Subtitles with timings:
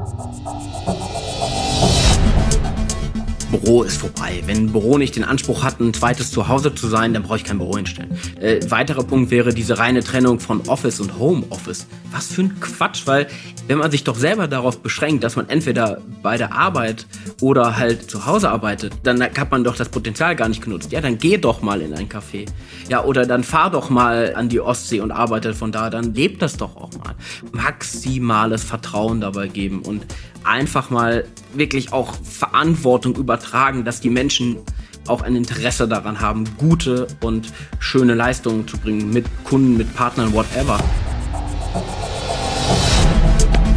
[0.00, 1.89] えっ?
[3.50, 4.42] Büro ist vorbei.
[4.46, 7.44] Wenn ein Büro nicht den Anspruch hat, ein zweites Zuhause zu sein, dann brauche ich
[7.44, 8.16] kein Büro hinstellen.
[8.40, 11.86] Äh, weiterer Punkt wäre diese reine Trennung von Office und Homeoffice.
[12.12, 13.26] Was für ein Quatsch, weil
[13.66, 17.06] wenn man sich doch selber darauf beschränkt, dass man entweder bei der Arbeit
[17.40, 20.92] oder halt zu Hause arbeitet, dann hat man doch das Potenzial gar nicht genutzt.
[20.92, 22.46] Ja, dann geh doch mal in ein Café.
[22.88, 25.90] Ja, oder dann fahr doch mal an die Ostsee und arbeite von da.
[25.90, 27.14] Dann lebt das doch auch mal.
[27.52, 30.04] Maximales Vertrauen dabei geben und
[30.44, 34.58] einfach mal wirklich auch Verantwortung übertragen, dass die Menschen
[35.06, 40.32] auch ein Interesse daran haben, gute und schöne Leistungen zu bringen mit Kunden, mit Partnern,
[40.32, 40.78] whatever.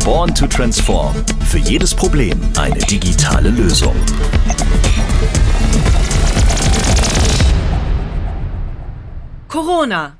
[0.03, 1.15] Born to Transform.
[1.49, 3.95] Für jedes Problem eine digitale Lösung.
[9.47, 10.17] Corona.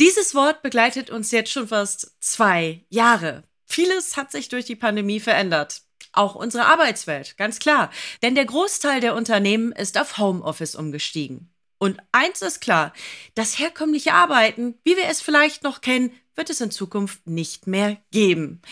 [0.00, 3.42] Dieses Wort begleitet uns jetzt schon fast zwei Jahre.
[3.66, 5.82] Vieles hat sich durch die Pandemie verändert.
[6.18, 7.92] Auch unsere Arbeitswelt, ganz klar.
[8.22, 11.48] Denn der Großteil der Unternehmen ist auf Homeoffice umgestiegen.
[11.78, 12.92] Und eins ist klar,
[13.36, 17.98] das herkömmliche Arbeiten, wie wir es vielleicht noch kennen, wird es in Zukunft nicht mehr
[18.10, 18.62] geben.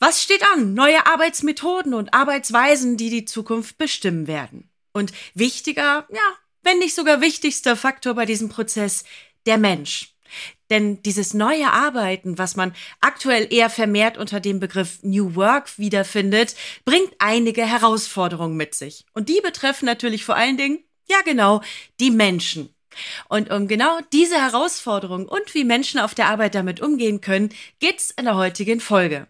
[0.00, 0.74] Was steht an?
[0.74, 4.68] Neue Arbeitsmethoden und Arbeitsweisen, die die Zukunft bestimmen werden.
[4.92, 9.04] Und wichtiger, ja, wenn nicht sogar wichtigster Faktor bei diesem Prozess,
[9.46, 10.11] der Mensch.
[10.72, 16.54] Denn dieses neue Arbeiten, was man aktuell eher vermehrt unter dem Begriff New Work wiederfindet,
[16.86, 19.04] bringt einige Herausforderungen mit sich.
[19.12, 20.78] Und die betreffen natürlich vor allen Dingen,
[21.10, 21.60] ja genau,
[22.00, 22.74] die Menschen.
[23.28, 28.10] Und um genau diese Herausforderungen und wie Menschen auf der Arbeit damit umgehen können, geht's
[28.10, 29.26] in der heutigen Folge.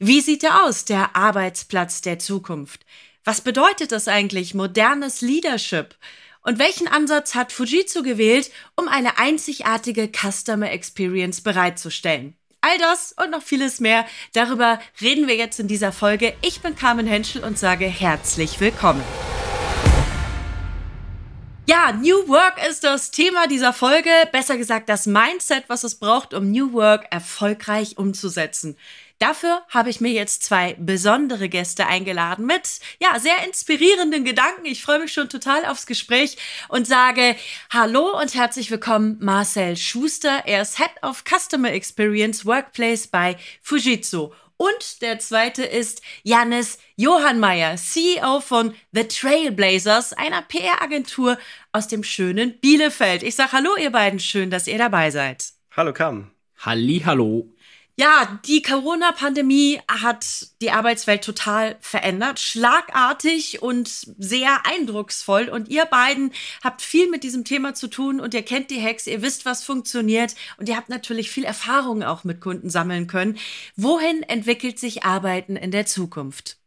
[0.00, 2.84] Wie sieht er aus, der Arbeitsplatz der Zukunft?
[3.22, 5.94] Was bedeutet das eigentlich, modernes Leadership?
[6.42, 12.34] Und welchen Ansatz hat Fujitsu gewählt, um eine einzigartige Customer Experience bereitzustellen?
[12.62, 16.34] All das und noch vieles mehr, darüber reden wir jetzt in dieser Folge.
[16.40, 19.02] Ich bin Carmen Henschel und sage herzlich willkommen.
[21.68, 26.32] Ja, New Work ist das Thema dieser Folge, besser gesagt das Mindset, was es braucht,
[26.32, 28.76] um New Work erfolgreich umzusetzen.
[29.20, 34.64] Dafür habe ich mir jetzt zwei besondere Gäste eingeladen mit, ja, sehr inspirierenden Gedanken.
[34.64, 36.38] Ich freue mich schon total aufs Gespräch
[36.70, 37.36] und sage
[37.68, 40.44] Hallo und herzlich willkommen Marcel Schuster.
[40.46, 44.32] Er ist Head of Customer Experience Workplace bei Fujitsu.
[44.56, 51.36] Und der zweite ist Janis Johannmeier, CEO von The Trailblazers, einer PR-Agentur
[51.72, 53.22] aus dem schönen Bielefeld.
[53.22, 54.18] Ich sage Hallo, ihr beiden.
[54.18, 55.44] Schön, dass ihr dabei seid.
[55.76, 56.30] Hallo, Kam.
[56.56, 57.52] Halli, hallo.
[58.00, 65.50] Ja, die Corona-Pandemie hat die Arbeitswelt total verändert, schlagartig und sehr eindrucksvoll.
[65.50, 66.32] Und ihr beiden
[66.64, 69.64] habt viel mit diesem Thema zu tun und ihr kennt die Hacks, ihr wisst, was
[69.64, 73.36] funktioniert und ihr habt natürlich viel Erfahrung auch mit Kunden sammeln können.
[73.76, 76.59] Wohin entwickelt sich Arbeiten in der Zukunft?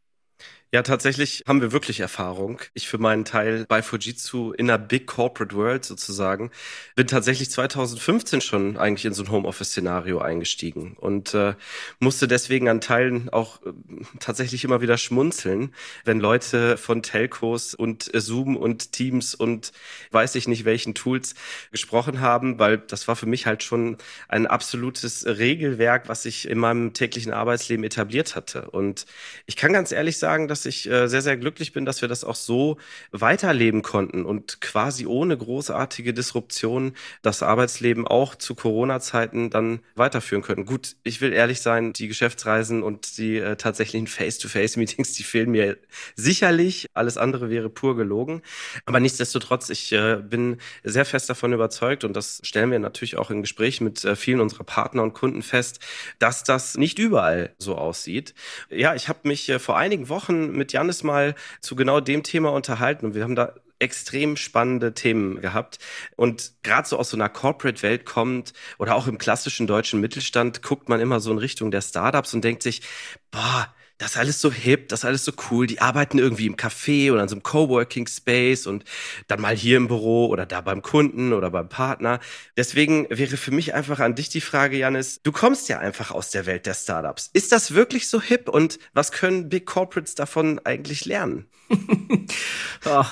[0.74, 2.60] Ja, tatsächlich haben wir wirklich Erfahrung.
[2.74, 6.50] Ich für meinen Teil bei Fujitsu in einer Big Corporate World sozusagen
[6.96, 11.54] bin tatsächlich 2015 schon eigentlich in so ein Homeoffice-Szenario eingestiegen und äh,
[12.00, 13.72] musste deswegen an Teilen auch äh,
[14.20, 15.76] tatsächlich immer wieder schmunzeln,
[16.06, 19.74] wenn Leute von Telcos und äh, Zoom und Teams und
[20.10, 21.36] weiß ich nicht welchen Tools
[21.72, 23.98] gesprochen haben, weil das war für mich halt schon
[24.28, 28.72] ein absolutes Regelwerk, was ich in meinem täglichen Arbeitsleben etabliert hatte.
[28.72, 29.06] Und
[29.46, 32.24] ich kann ganz ehrlich sagen, dass ich äh, sehr, sehr glücklich bin, dass wir das
[32.24, 32.78] auch so
[33.12, 40.66] weiterleben konnten und quasi ohne großartige Disruption das Arbeitsleben auch zu Corona-Zeiten dann weiterführen können.
[40.66, 45.78] Gut, ich will ehrlich sein, die Geschäftsreisen und die äh, tatsächlichen Face-to-Face-Meetings, die fehlen mir
[46.16, 46.88] sicherlich.
[46.94, 48.42] Alles andere wäre pur gelogen.
[48.86, 53.32] Aber nichtsdestotrotz, ich äh, bin sehr fest davon überzeugt und das stellen wir natürlich auch
[53.32, 55.80] in Gesprächen mit äh, vielen unserer Partner und Kunden fest,
[56.20, 58.34] dass das nicht überall so aussieht.
[58.70, 62.52] Ja, ich habe mich äh, vor einigen Wochen mit Janis mal zu genau dem Thema
[62.52, 65.78] unterhalten und wir haben da extrem spannende Themen gehabt.
[66.16, 70.88] Und gerade so aus so einer Corporate-Welt kommt oder auch im klassischen deutschen Mittelstand guckt
[70.90, 72.82] man immer so in Richtung der Startups und denkt sich,
[73.30, 75.66] boah, das ist alles so hip, das ist alles so cool.
[75.66, 78.84] Die arbeiten irgendwie im Café oder in so einem Coworking Space und
[79.28, 82.20] dann mal hier im Büro oder da beim Kunden oder beim Partner.
[82.58, 86.32] Deswegen wäre für mich einfach an dich die Frage, Janis, du kommst ja einfach aus
[86.32, 87.30] der Welt der Startups.
[87.32, 91.46] Ist das wirklich so hip und was können Big Corporates davon eigentlich lernen?
[92.86, 93.06] oh,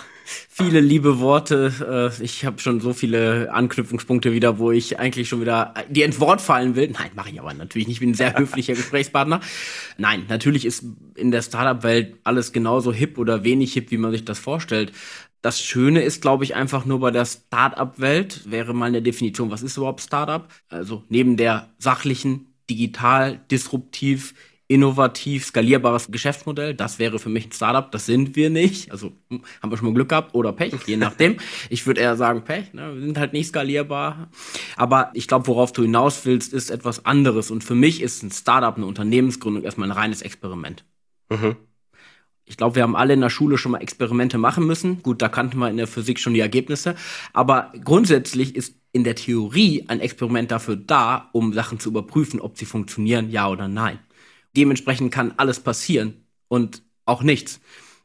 [0.50, 2.12] viele liebe Worte.
[2.20, 6.20] Äh, ich habe schon so viele Anknüpfungspunkte wieder, wo ich eigentlich schon wieder die ins
[6.20, 6.90] Wort fallen will.
[6.90, 7.98] Nein, mache ich aber natürlich nicht.
[7.98, 9.42] Ich bin ein sehr höflicher Gesprächspartner.
[9.98, 10.86] Nein, natürlich ist
[11.16, 14.92] in der Startup-Welt alles genauso hip oder wenig hip, wie man sich das vorstellt.
[15.42, 19.64] Das Schöne ist, glaube ich, einfach nur bei der Startup-Welt, wäre mal eine Definition, was
[19.64, 20.48] ist überhaupt Startup?
[20.70, 24.36] Also neben der sachlichen, digital, disruptiv,
[24.72, 26.74] innovativ skalierbares Geschäftsmodell.
[26.74, 27.92] Das wäre für mich ein Startup.
[27.92, 28.90] Das sind wir nicht.
[28.90, 31.38] Also hm, haben wir schon mal Glück gehabt oder Pech, je nachdem.
[31.70, 32.74] ich würde eher sagen Pech.
[32.74, 32.96] Ne?
[32.96, 34.30] Wir sind halt nicht skalierbar.
[34.78, 37.52] Aber ich glaube, worauf du hinaus willst, ist etwas anderes.
[37.52, 40.86] Und für mich ist ein Startup, eine Unternehmensgründung erstmal ein reines Experiment.
[41.30, 41.58] Mhm.
[42.46, 45.04] Ich glaube, wir haben alle in der Schule schon mal Experimente machen müssen.
[45.04, 46.96] Gut, da kannten wir in der Physik schon die Ergebnisse.
[47.34, 52.58] Aber grundsätzlich ist in der Theorie ein Experiment dafür da, um Sachen zu überprüfen, ob
[52.58, 54.00] sie funktionieren, ja oder nein.
[54.56, 57.60] Dementsprechend kann alles passieren und auch nichts.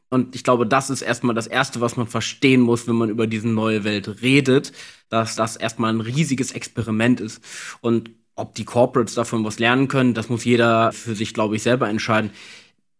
[0.09, 3.27] Und ich glaube, das ist erstmal das Erste, was man verstehen muss, wenn man über
[3.27, 4.71] diese neue Welt redet,
[5.09, 7.43] dass das erstmal ein riesiges Experiment ist.
[7.81, 11.63] Und ob die Corporates davon was lernen können, das muss jeder für sich, glaube ich,
[11.63, 12.31] selber entscheiden.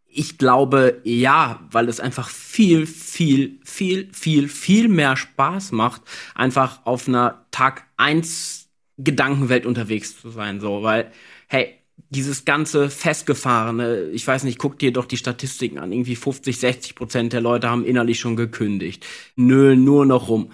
[0.05, 6.01] Ich glaube, ja, weil es einfach viel, viel, viel, viel, viel mehr Spaß macht,
[6.33, 8.67] einfach auf einer Tag 1
[8.97, 11.11] Gedankenwelt unterwegs zu sein, so, weil,
[11.47, 11.76] hey,
[12.09, 16.95] dieses ganze festgefahrene, ich weiß nicht, guck dir doch die Statistiken an, irgendwie 50, 60
[16.95, 19.05] Prozent der Leute haben innerlich schon gekündigt,
[19.35, 20.51] nölen nur noch rum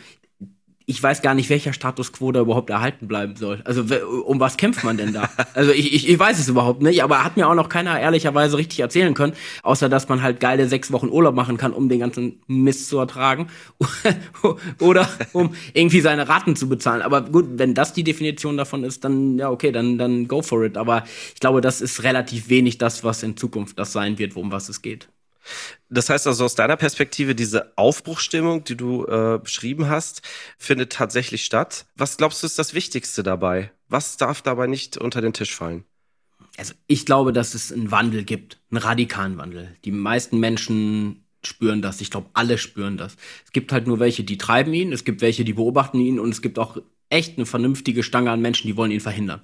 [0.85, 3.61] ich weiß gar nicht, welcher Status quo da überhaupt erhalten bleiben soll.
[3.63, 3.83] Also
[4.25, 5.29] um was kämpft man denn da?
[5.55, 8.57] Also ich, ich, ich weiß es überhaupt nicht, aber hat mir auch noch keiner ehrlicherweise
[8.57, 11.99] richtig erzählen können, außer dass man halt geile sechs Wochen Urlaub machen kann, um den
[11.99, 13.47] ganzen Mist zu ertragen
[14.79, 17.01] oder um irgendwie seine Raten zu bezahlen.
[17.01, 20.63] Aber gut, wenn das die Definition davon ist, dann ja okay, dann dann go for
[20.63, 20.77] it.
[20.77, 21.03] Aber
[21.33, 24.69] ich glaube, das ist relativ wenig das, was in Zukunft das sein wird, um was
[24.69, 25.07] es geht.
[25.89, 30.21] Das heißt also aus deiner Perspektive, diese Aufbruchstimmung, die du äh, beschrieben hast,
[30.57, 31.85] findet tatsächlich statt.
[31.95, 33.71] Was glaubst du ist das Wichtigste dabei?
[33.89, 35.83] Was darf dabei nicht unter den Tisch fallen?
[36.57, 39.75] Also ich glaube, dass es einen Wandel gibt, einen radikalen Wandel.
[39.85, 42.01] Die meisten Menschen spüren das.
[42.01, 43.15] Ich glaube, alle spüren das.
[43.45, 46.29] Es gibt halt nur welche, die treiben ihn, es gibt welche, die beobachten ihn und
[46.29, 46.77] es gibt auch
[47.09, 49.41] echt eine vernünftige Stange an Menschen, die wollen ihn verhindern.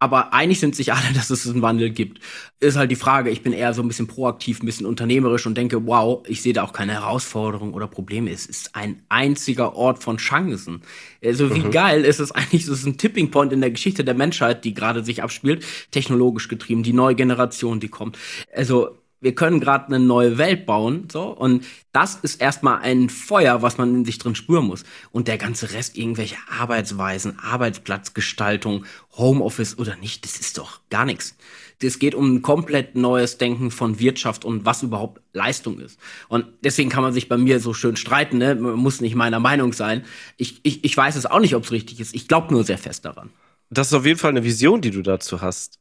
[0.00, 2.20] Aber einig sind sich alle, dass es einen Wandel gibt.
[2.58, 5.56] Ist halt die Frage, ich bin eher so ein bisschen proaktiv, ein bisschen unternehmerisch und
[5.56, 8.30] denke, wow, ich sehe da auch keine Herausforderung oder Probleme.
[8.30, 10.82] Es ist ein einziger Ort von Chancen.
[11.22, 11.70] Also wie mhm.
[11.70, 14.74] geil ist es eigentlich, so ist ein Tipping Point in der Geschichte der Menschheit, die
[14.74, 18.18] gerade sich abspielt, technologisch getrieben, die neue Generation, die kommt.
[18.54, 23.62] Also wir können gerade eine neue Welt bauen, so und das ist erstmal ein Feuer,
[23.62, 29.78] was man in sich drin spüren muss und der ganze Rest irgendwelche Arbeitsweisen, Arbeitsplatzgestaltung, Homeoffice
[29.78, 31.36] oder nicht, das ist doch gar nichts.
[31.82, 35.98] Es geht um ein komplett neues Denken von Wirtschaft und was überhaupt Leistung ist.
[36.28, 38.54] Und deswegen kann man sich bei mir so schön streiten, ne?
[38.54, 40.04] Man muss nicht meiner Meinung sein.
[40.36, 42.14] Ich, ich, ich weiß es auch nicht, ob es richtig ist.
[42.14, 43.30] Ich glaube nur sehr fest daran.
[43.70, 45.78] Das ist auf jeden Fall eine Vision, die du dazu hast.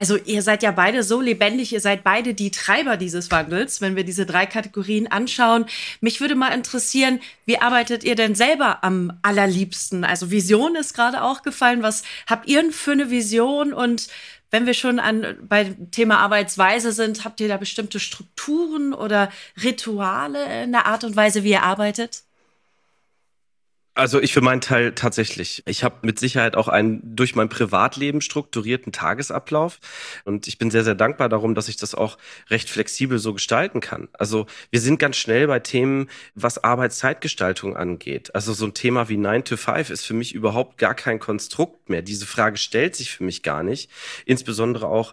[0.00, 3.96] Also ihr seid ja beide so lebendig, ihr seid beide die Treiber dieses Wandels, wenn
[3.96, 5.66] wir diese drei Kategorien anschauen.
[6.00, 10.04] Mich würde mal interessieren, wie arbeitet ihr denn selber am allerliebsten?
[10.04, 11.82] Also Vision ist gerade auch gefallen.
[11.82, 13.74] Was habt ihr denn für eine Vision?
[13.74, 14.08] Und
[14.50, 19.30] wenn wir schon an, beim Thema Arbeitsweise sind, habt ihr da bestimmte Strukturen oder
[19.62, 22.22] Rituale in der Art und Weise, wie ihr arbeitet?
[24.00, 25.62] Also ich für meinen Teil tatsächlich.
[25.66, 29.78] Ich habe mit Sicherheit auch einen durch mein Privatleben strukturierten Tagesablauf
[30.24, 32.16] und ich bin sehr, sehr dankbar darum, dass ich das auch
[32.48, 34.08] recht flexibel so gestalten kann.
[34.14, 38.34] Also wir sind ganz schnell bei Themen, was Arbeitszeitgestaltung angeht.
[38.34, 41.90] Also so ein Thema wie 9 to 5 ist für mich überhaupt gar kein Konstrukt
[41.90, 42.00] mehr.
[42.00, 43.90] Diese Frage stellt sich für mich gar nicht.
[44.24, 45.12] Insbesondere auch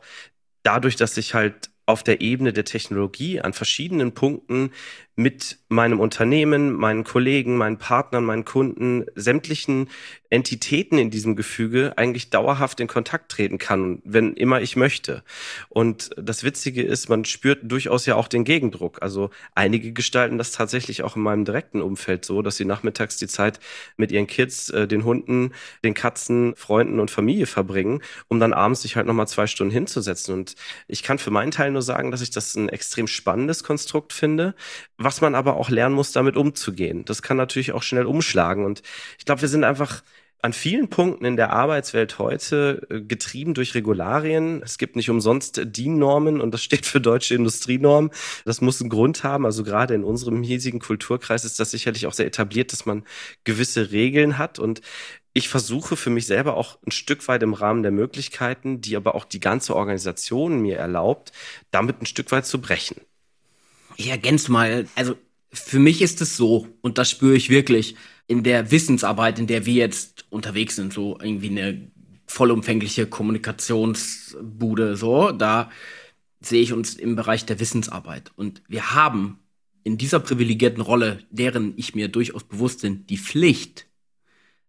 [0.63, 4.71] dadurch, dass ich halt auf der Ebene der Technologie an verschiedenen Punkten
[5.17, 9.89] mit meinem Unternehmen, meinen Kollegen, meinen Partnern, meinen Kunden, sämtlichen
[10.29, 15.23] Entitäten in diesem Gefüge eigentlich dauerhaft in Kontakt treten kann, wenn immer ich möchte.
[15.69, 19.01] Und das Witzige ist, man spürt durchaus ja auch den Gegendruck.
[19.01, 23.27] Also einige gestalten das tatsächlich auch in meinem direkten Umfeld so, dass sie nachmittags die
[23.27, 23.59] Zeit
[23.95, 28.83] mit ihren Kids, äh, den Hunden, den Katzen, Freunden und Familie verbringen, um dann abends
[28.83, 30.33] sich halt nochmal zwei Stunden hinzusetzen.
[30.35, 30.55] Und
[30.87, 34.53] ich kann für meinen Teil nur sagen, dass ich das ein extrem spannendes Konstrukt finde,
[34.97, 37.05] was man aber auch lernen muss, damit umzugehen.
[37.05, 38.65] Das kann natürlich auch schnell umschlagen.
[38.65, 38.81] Und
[39.17, 40.03] ich glaube, wir sind einfach
[40.41, 44.61] an vielen Punkten in der Arbeitswelt heute äh, getrieben durch Regularien.
[44.63, 48.11] Es gibt nicht umsonst DIN-Normen und das steht für deutsche Industrienormen.
[48.45, 49.45] Das muss einen Grund haben.
[49.45, 53.03] Also gerade in unserem hiesigen Kulturkreis ist das sicherlich auch sehr etabliert, dass man
[53.45, 54.81] gewisse Regeln hat und
[55.33, 59.13] ich versuche für mich selber auch ein Stück weit im Rahmen der Möglichkeiten, die aber
[59.13, 61.31] auch die ganze Organisation mir erlaubt,
[61.69, 63.01] damit ein Stück weit zu brechen.
[63.97, 65.15] Ich ergänze mal, also
[65.51, 67.95] für mich ist es so, und das spüre ich wirklich,
[68.27, 71.91] in der Wissensarbeit, in der wir jetzt unterwegs sind, so irgendwie eine
[72.27, 75.71] vollumfängliche Kommunikationsbude, so, da
[76.41, 78.31] sehe ich uns im Bereich der Wissensarbeit.
[78.35, 79.39] Und wir haben
[79.83, 83.87] in dieser privilegierten Rolle, deren ich mir durchaus bewusst bin, die Pflicht,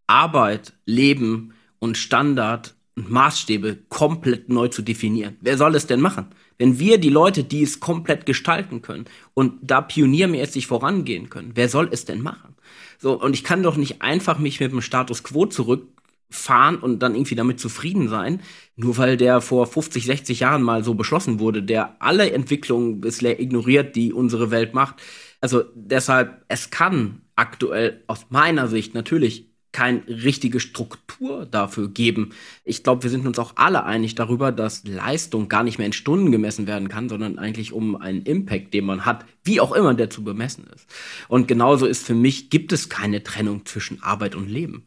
[0.06, 5.36] Arbeit, Leben und Standard und Maßstäbe komplett neu zu definieren.
[5.40, 6.28] Wer soll es denn machen?
[6.58, 11.68] Wenn wir die Leute, die es komplett gestalten können und da pioniermäßig vorangehen können, wer
[11.68, 12.56] soll es denn machen?
[12.98, 17.14] So, und ich kann doch nicht einfach mich mit dem Status quo zurückfahren und dann
[17.14, 18.42] irgendwie damit zufrieden sein,
[18.74, 23.40] nur weil der vor 50, 60 Jahren mal so beschlossen wurde, der alle Entwicklungen bisher
[23.40, 24.96] ignoriert, die unsere Welt macht.
[25.40, 32.30] Also deshalb, es kann aktuell aus meiner Sicht natürlich keine richtige Struktur dafür geben.
[32.64, 35.92] Ich glaube, wir sind uns auch alle einig darüber, dass Leistung gar nicht mehr in
[35.92, 39.94] Stunden gemessen werden kann, sondern eigentlich um einen Impact, den man hat, wie auch immer
[39.94, 40.86] der zu bemessen ist.
[41.28, 44.84] Und genauso ist für mich, gibt es keine Trennung zwischen Arbeit und Leben.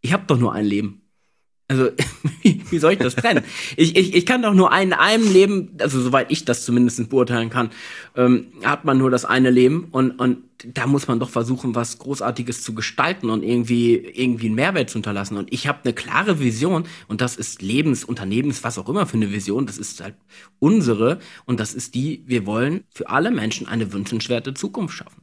[0.00, 1.07] Ich habe doch nur ein Leben.
[1.68, 1.90] Also,
[2.42, 3.44] wie, soll ich das trennen?
[3.76, 7.50] ich, ich, ich kann doch nur ein, einem Leben, also soweit ich das zumindest beurteilen
[7.50, 7.70] kann,
[8.16, 10.38] ähm, hat man nur das eine Leben und, und
[10.74, 14.94] da muss man doch versuchen, was Großartiges zu gestalten und irgendwie, irgendwie einen Mehrwert zu
[14.94, 15.36] hinterlassen.
[15.36, 19.18] Und ich habe eine klare Vision und das ist Lebens, Unternehmens, was auch immer für
[19.18, 20.14] eine Vision, das ist halt
[20.58, 25.22] unsere und das ist die, wir wollen für alle Menschen eine wünschenswerte Zukunft schaffen.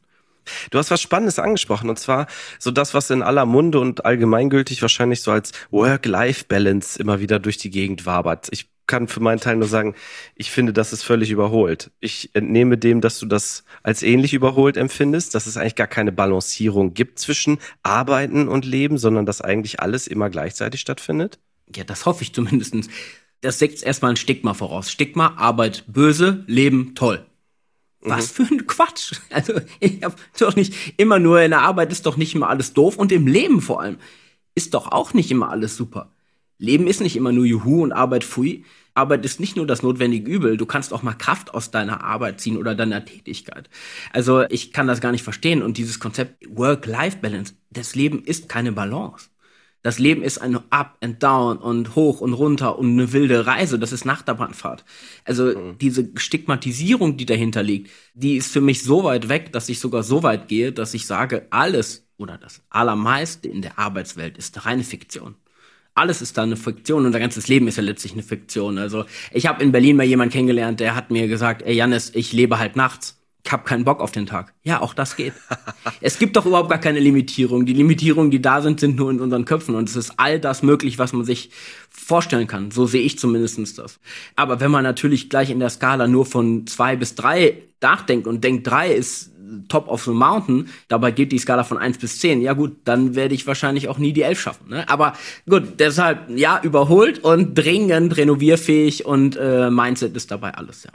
[0.72, 2.28] Du hast was Spannendes angesprochen und zwar
[2.60, 7.58] so das, was in aller Munde und allgemeingültig wahrscheinlich so als Work-Life-Balance immer wieder durch
[7.58, 8.48] die Gegend wabert.
[8.52, 9.96] Ich kann für meinen Teil nur sagen,
[10.36, 11.92] ich finde, das ist völlig überholt.
[12.00, 16.12] Ich entnehme dem, dass du das als ähnlich überholt empfindest, dass es eigentlich gar keine
[16.12, 21.40] Balancierung gibt zwischen Arbeiten und Leben, sondern dass eigentlich alles immer gleichzeitig stattfindet.
[21.76, 22.76] Ja, das hoffe ich zumindest.
[23.42, 24.92] Das setzt erstmal ein Stigma voraus.
[24.92, 27.26] Stigma, Arbeit böse, Leben toll.
[28.06, 28.46] Was mhm.
[28.46, 29.14] für ein Quatsch.
[29.30, 32.74] Also, ich hab doch nicht immer nur in der Arbeit ist doch nicht immer alles
[32.74, 33.98] doof und im Leben vor allem
[34.56, 36.12] ist doch auch nicht immer alles super.
[36.58, 38.64] Leben ist nicht immer nur Juhu und Arbeit pfui.
[38.94, 40.56] Arbeit ist nicht nur das notwendige Übel.
[40.56, 43.70] Du kannst auch mal Kraft aus deiner Arbeit ziehen oder deiner Tätigkeit.
[44.14, 45.62] Also, ich kann das gar nicht verstehen.
[45.62, 49.28] Und dieses Konzept Work-Life-Balance, das Leben ist keine Balance.
[49.86, 53.78] Das Leben ist ein Up and Down und hoch und runter und eine wilde Reise.
[53.78, 54.84] Das ist Nachterbahnfahrt.
[55.26, 55.78] Also mhm.
[55.78, 60.02] diese Stigmatisierung, die dahinter liegt, die ist für mich so weit weg, dass ich sogar
[60.02, 64.66] so weit gehe, dass ich sage, alles oder das Allermeiste in der Arbeitswelt ist eine
[64.66, 65.36] reine Fiktion.
[65.94, 68.80] Alles ist da eine Fiktion, unser ganzes Leben ist ja letztlich eine Fiktion.
[68.80, 72.34] Also ich habe in Berlin mal jemanden kennengelernt, der hat mir gesagt, ey Janis, ich
[72.34, 74.54] lebe halt nachts ich habe keinen Bock auf den Tag.
[74.64, 75.34] Ja, auch das geht.
[76.02, 77.68] es gibt doch überhaupt gar keine Limitierung.
[77.68, 79.76] Die Limitierungen, die da sind, sind nur in unseren Köpfen.
[79.76, 81.52] Und es ist all das möglich, was man sich
[81.90, 82.72] vorstellen kann.
[82.72, 84.00] So sehe ich zumindest das.
[84.36, 88.44] Aber wenn man natürlich gleich in der Skala nur von zwei bis drei nachdenkt und
[88.44, 89.32] denkt, drei ist
[89.70, 92.42] top of the mountain, dabei geht die Skala von eins bis zehn.
[92.42, 94.70] Ja gut, dann werde ich wahrscheinlich auch nie die elf schaffen.
[94.70, 94.90] Ne?
[94.90, 95.14] Aber
[95.48, 100.92] gut, deshalb ja, überholt und dringend renovierfähig und äh, Mindset ist dabei alles, ja.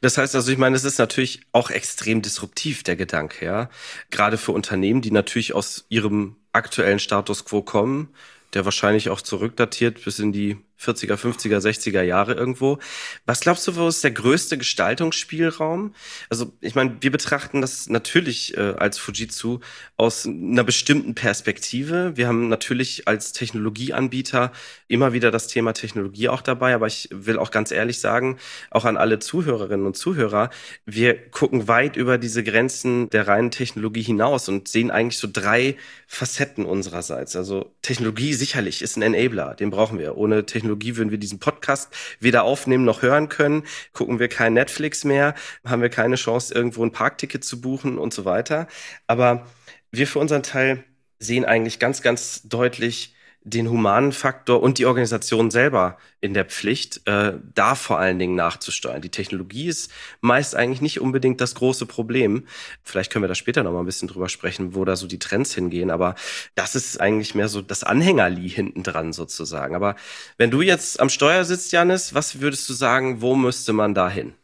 [0.00, 3.70] Das heißt also, ich meine, es ist natürlich auch extrem disruptiv, der Gedanke, ja.
[4.10, 8.08] Gerade für Unternehmen, die natürlich aus ihrem aktuellen Status quo kommen,
[8.54, 12.78] der wahrscheinlich auch zurückdatiert bis in die 40er, 50er, 60er Jahre irgendwo.
[13.24, 15.94] Was glaubst du, wo ist der größte Gestaltungsspielraum?
[16.28, 19.60] Also, ich meine, wir betrachten das natürlich äh, als Fujitsu
[19.96, 22.16] aus einer bestimmten Perspektive.
[22.16, 24.52] Wir haben natürlich als Technologieanbieter
[24.88, 28.38] immer wieder das Thema Technologie auch dabei, aber ich will auch ganz ehrlich sagen,
[28.70, 30.50] auch an alle Zuhörerinnen und Zuhörer,
[30.84, 35.76] wir gucken weit über diese Grenzen der reinen Technologie hinaus und sehen eigentlich so drei
[36.06, 37.36] Facetten unsererseits.
[37.36, 40.16] Also Technologie sicherlich ist ein Enabler, den brauchen wir.
[40.16, 43.62] Ohne Technologie Technologie würden wir diesen Podcast weder aufnehmen noch hören können.
[43.92, 48.12] Gucken wir kein Netflix mehr, haben wir keine Chance, irgendwo ein Parkticket zu buchen und
[48.12, 48.66] so weiter.
[49.06, 49.46] Aber
[49.92, 50.84] wir für unseren Teil
[51.18, 53.14] sehen eigentlich ganz, ganz deutlich,
[53.46, 58.34] den humanen Faktor und die Organisation selber in der Pflicht, äh, da vor allen Dingen
[58.34, 59.00] nachzusteuern.
[59.00, 62.44] Die Technologie ist meist eigentlich nicht unbedingt das große Problem.
[62.82, 65.20] Vielleicht können wir da später noch mal ein bisschen drüber sprechen, wo da so die
[65.20, 65.92] Trends hingehen.
[65.92, 66.16] Aber
[66.56, 69.76] das ist eigentlich mehr so das Anhängerli hinten dran sozusagen.
[69.76, 69.94] Aber
[70.38, 74.10] wenn du jetzt am Steuer sitzt, Janis, was würdest du sagen, wo müsste man da
[74.10, 74.34] hin?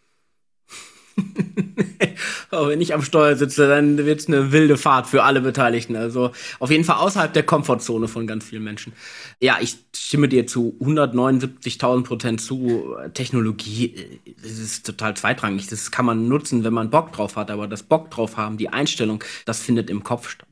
[2.50, 5.96] Aber wenn ich am Steuer sitze, dann wird es eine wilde Fahrt für alle Beteiligten.
[5.96, 8.92] Also auf jeden Fall außerhalb der Komfortzone von ganz vielen Menschen.
[9.40, 12.96] Ja, ich stimme dir zu 179.000 Prozent zu.
[13.14, 15.66] Technologie, das ist total zweitrangig.
[15.68, 17.50] Das kann man nutzen, wenn man Bock drauf hat.
[17.50, 20.46] Aber das Bock drauf haben, die Einstellung, das findet im Kopf statt.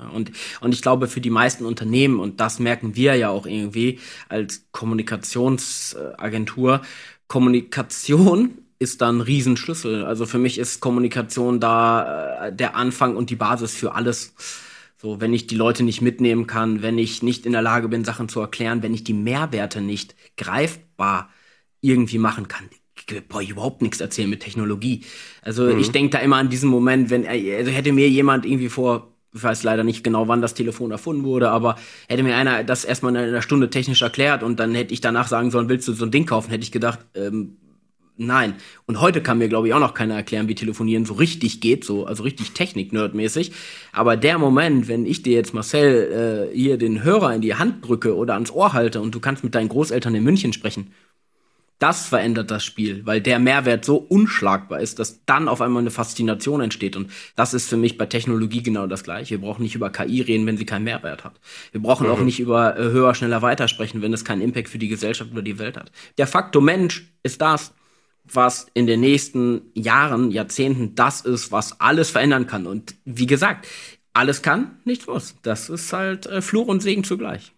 [0.00, 0.10] Ne?
[0.12, 3.98] Und, und ich glaube, für die meisten Unternehmen, und das merken wir ja auch irgendwie
[4.28, 6.82] als Kommunikationsagentur,
[7.28, 10.04] Kommunikation ist da ein Riesenschlüssel.
[10.04, 14.34] Also für mich ist Kommunikation da äh, der Anfang und die Basis für alles.
[14.96, 18.04] So, wenn ich die Leute nicht mitnehmen kann, wenn ich nicht in der Lage bin,
[18.04, 21.30] Sachen zu erklären, wenn ich die Mehrwerte nicht greifbar
[21.82, 22.68] irgendwie machen kann,
[23.28, 25.04] brauche ich überhaupt nichts erzählen mit Technologie.
[25.42, 25.78] Also mhm.
[25.78, 29.42] ich denke da immer an diesen Moment, wenn, also hätte mir jemand irgendwie vor, ich
[29.42, 31.76] weiß leider nicht genau, wann das Telefon erfunden wurde, aber
[32.08, 35.28] hätte mir einer das erstmal in einer Stunde technisch erklärt und dann hätte ich danach
[35.28, 37.56] sagen sollen, willst du so ein Ding kaufen, hätte ich gedacht, ähm,
[38.22, 38.56] Nein.
[38.84, 41.86] Und heute kann mir, glaube ich, auch noch keiner erklären, wie Telefonieren so richtig geht,
[41.86, 43.52] so, also richtig Technik-Nerd-mäßig.
[43.92, 47.88] Aber der Moment, wenn ich dir jetzt, Marcel, äh, hier den Hörer in die Hand
[47.88, 50.92] drücke oder ans Ohr halte und du kannst mit deinen Großeltern in München sprechen,
[51.78, 55.90] das verändert das Spiel, weil der Mehrwert so unschlagbar ist, dass dann auf einmal eine
[55.90, 56.96] Faszination entsteht.
[56.96, 59.30] Und das ist für mich bei Technologie genau das Gleiche.
[59.30, 61.40] Wir brauchen nicht über KI reden, wenn sie keinen Mehrwert hat.
[61.72, 62.12] Wir brauchen mhm.
[62.12, 65.40] auch nicht über äh, höher, schneller weitersprechen, wenn es keinen Impact für die Gesellschaft oder
[65.40, 65.90] die Welt hat.
[66.18, 67.72] Der Faktor Mensch ist das,
[68.34, 72.66] was in den nächsten Jahren, Jahrzehnten das ist, was alles verändern kann.
[72.66, 73.66] Und wie gesagt,
[74.12, 75.36] alles kann, nichts muss.
[75.42, 77.52] Das ist halt äh, Fluch und Segen zugleich.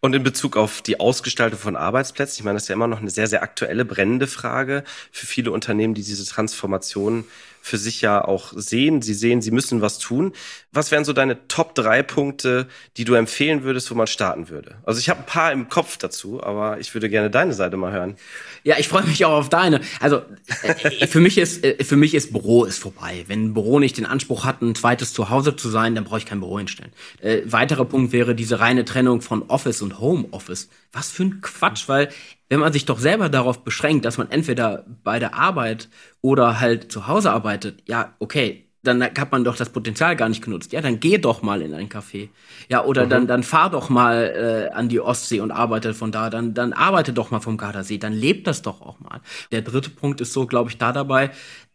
[0.00, 3.00] Und in Bezug auf die Ausgestaltung von Arbeitsplätzen, ich meine, das ist ja immer noch
[3.00, 7.24] eine sehr, sehr aktuelle, brennende Frage für viele Unternehmen, die diese Transformation
[7.66, 9.02] für sich ja auch sehen.
[9.02, 10.32] Sie sehen, sie müssen was tun.
[10.70, 14.76] Was wären so deine Top drei Punkte, die du empfehlen würdest, wo man starten würde?
[14.84, 17.90] Also ich habe ein paar im Kopf dazu, aber ich würde gerne deine Seite mal
[17.90, 18.14] hören.
[18.62, 19.80] Ja, ich freue mich auch auf deine.
[19.98, 20.22] Also
[20.62, 23.24] äh, für mich ist äh, für mich ist Büro ist vorbei.
[23.26, 26.26] Wenn ein Büro nicht den Anspruch hat, ein zweites Zuhause zu sein, dann brauche ich
[26.26, 26.92] kein Büro hinstellen.
[27.20, 30.68] Äh, weiterer Punkt wäre diese reine Trennung von Office und Home Office.
[30.92, 32.10] Was für ein Quatsch, weil
[32.50, 35.88] wenn man sich doch selber darauf beschränkt, dass man entweder bei der Arbeit
[36.20, 40.44] oder halt zu Hause arbeitet, ja, okay, dann hat man doch das Potenzial gar nicht
[40.44, 40.72] genutzt.
[40.72, 42.28] Ja, dann geh doch mal in ein Café.
[42.68, 43.10] Ja, oder mhm.
[43.10, 46.28] dann, dann fahr doch mal äh, an die Ostsee und arbeite von da.
[46.28, 47.96] Dann, dann arbeite doch mal vom Gardasee.
[47.98, 49.22] Dann lebt das doch auch mal.
[49.52, 51.30] Der dritte Punkt ist so, glaube ich, da dabei,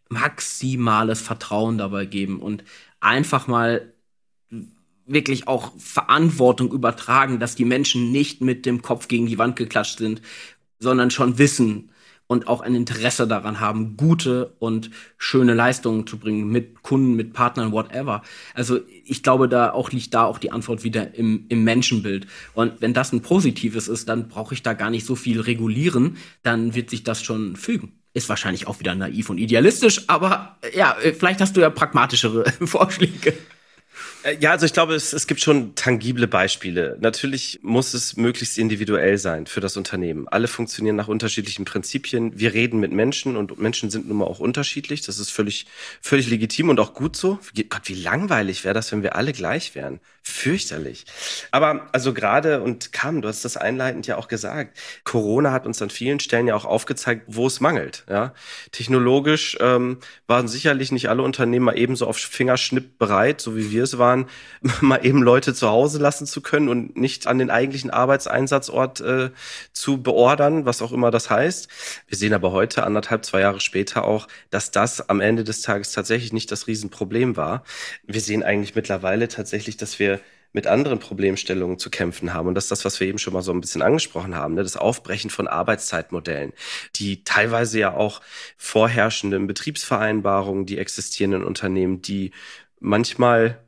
[0.07, 2.63] maximales Vertrauen dabei geben und
[2.99, 3.91] einfach mal
[5.05, 9.97] wirklich auch Verantwortung übertragen, dass die Menschen nicht mit dem Kopf gegen die Wand geklatscht
[9.97, 10.21] sind,
[10.79, 11.91] sondern schon wissen
[12.31, 17.33] und auch ein Interesse daran haben, gute und schöne Leistungen zu bringen mit Kunden, mit
[17.33, 18.21] Partnern, whatever.
[18.53, 22.27] Also ich glaube, da auch liegt da auch die Antwort wieder im, im Menschenbild.
[22.53, 26.15] Und wenn das ein positives ist, dann brauche ich da gar nicht so viel regulieren,
[26.41, 27.91] dann wird sich das schon fügen.
[28.13, 33.33] Ist wahrscheinlich auch wieder naiv und idealistisch, aber ja, vielleicht hast du ja pragmatischere Vorschläge.
[34.23, 36.97] Äh, ja, also ich glaube, es, es gibt schon tangible Beispiele.
[36.99, 40.27] Natürlich muss es möglichst individuell sein für das Unternehmen.
[40.27, 42.39] Alle funktionieren nach unterschiedlichen Prinzipien.
[42.39, 45.01] Wir reden mit Menschen und Menschen sind nun mal auch unterschiedlich.
[45.01, 45.65] Das ist völlig,
[46.01, 47.39] völlig legitim und auch gut so.
[47.69, 49.99] Gott, wie langweilig wäre das, wenn wir alle gleich wären.
[50.23, 51.05] Fürchterlich.
[51.49, 55.81] Aber also gerade, und Kam, du hast das einleitend ja auch gesagt, Corona hat uns
[55.81, 58.05] an vielen Stellen ja auch aufgezeigt, wo es mangelt.
[58.07, 58.35] Ja?
[58.71, 63.97] Technologisch ähm, waren sicherlich nicht alle Unternehmer ebenso auf Fingerschnipp bereit, so wie wir es
[63.97, 64.27] waren,
[64.81, 69.31] mal eben Leute zu Hause lassen zu können und nicht an den eigentlichen Arbeitseinsatzort äh,
[69.73, 71.67] zu beordern, was auch immer das heißt.
[72.07, 75.93] Wir sehen aber heute, anderthalb, zwei Jahre später auch, dass das am Ende des Tages
[75.93, 77.63] tatsächlich nicht das Riesenproblem war.
[78.05, 80.10] Wir sehen eigentlich mittlerweile tatsächlich, dass wir
[80.53, 82.47] mit anderen Problemstellungen zu kämpfen haben.
[82.47, 84.63] Und das ist das, was wir eben schon mal so ein bisschen angesprochen haben, ne?
[84.63, 86.53] das Aufbrechen von Arbeitszeitmodellen,
[86.95, 88.21] die teilweise ja auch
[88.57, 92.31] vorherrschenden Betriebsvereinbarungen, die existierenden Unternehmen, die
[92.79, 93.59] manchmal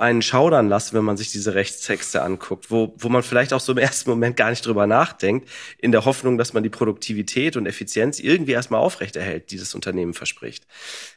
[0.00, 3.72] einen schaudern lassen, wenn man sich diese Rechtstexte anguckt, wo, wo man vielleicht auch so
[3.72, 5.48] im ersten Moment gar nicht drüber nachdenkt,
[5.78, 10.14] in der Hoffnung, dass man die Produktivität und Effizienz irgendwie erstmal aufrechterhält, die das Unternehmen
[10.14, 10.66] verspricht.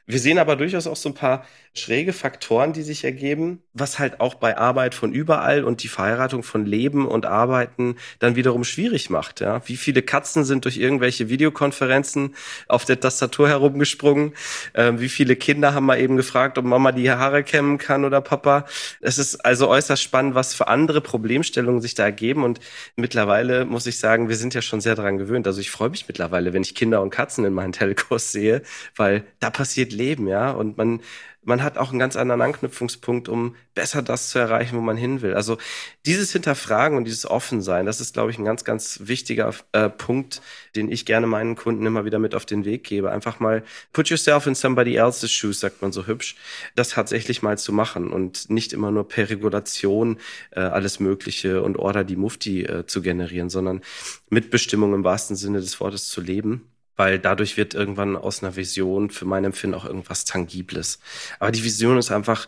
[0.05, 4.19] Wir sehen aber durchaus auch so ein paar schräge Faktoren, die sich ergeben, was halt
[4.19, 9.09] auch bei Arbeit von überall und die Verheiratung von Leben und Arbeiten dann wiederum schwierig
[9.09, 9.39] macht.
[9.39, 9.61] Ja?
[9.67, 12.35] Wie viele Katzen sind durch irgendwelche Videokonferenzen
[12.67, 14.33] auf der Tastatur herumgesprungen?
[14.75, 18.21] Ähm, wie viele Kinder haben mal eben gefragt, ob Mama die Haare kämmen kann oder
[18.21, 18.65] Papa?
[19.01, 22.43] Es ist also äußerst spannend, was für andere Problemstellungen sich da ergeben.
[22.43, 22.59] Und
[22.97, 25.47] mittlerweile muss ich sagen, wir sind ja schon sehr daran gewöhnt.
[25.47, 28.61] Also ich freue mich mittlerweile, wenn ich Kinder und Katzen in meinen Telcos sehe,
[28.95, 30.51] weil da passiert Leben, ja.
[30.51, 31.01] Und man
[31.45, 35.21] man hat auch einen ganz anderen Anknüpfungspunkt, um besser das zu erreichen, wo man hin
[35.21, 35.33] will.
[35.33, 35.57] Also
[36.05, 40.41] dieses Hinterfragen und dieses Offensein, das ist, glaube ich, ein ganz, ganz wichtiger äh, Punkt,
[40.75, 43.11] den ich gerne meinen Kunden immer wieder mit auf den Weg gebe.
[43.11, 46.35] Einfach mal put yourself in somebody else's shoes, sagt man so hübsch,
[46.75, 50.19] das tatsächlich mal zu machen und nicht immer nur per Regulation
[50.51, 53.81] äh, alles Mögliche und Order die Mufti äh, zu generieren, sondern
[54.29, 59.09] Mitbestimmung im wahrsten Sinne des Wortes zu leben weil dadurch wird irgendwann aus einer Vision
[59.09, 60.99] für mein Empfinden auch irgendwas Tangibles.
[61.39, 62.47] Aber die Vision ist einfach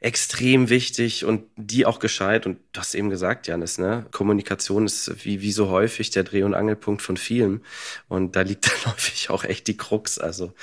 [0.00, 2.46] extrem wichtig und die auch gescheit.
[2.46, 4.06] Und du hast eben gesagt, Janis, ne?
[4.10, 7.62] Kommunikation ist wie, wie so häufig der Dreh- und Angelpunkt von vielen.
[8.08, 10.18] Und da liegt dann häufig auch echt die Krux.
[10.18, 10.54] Also,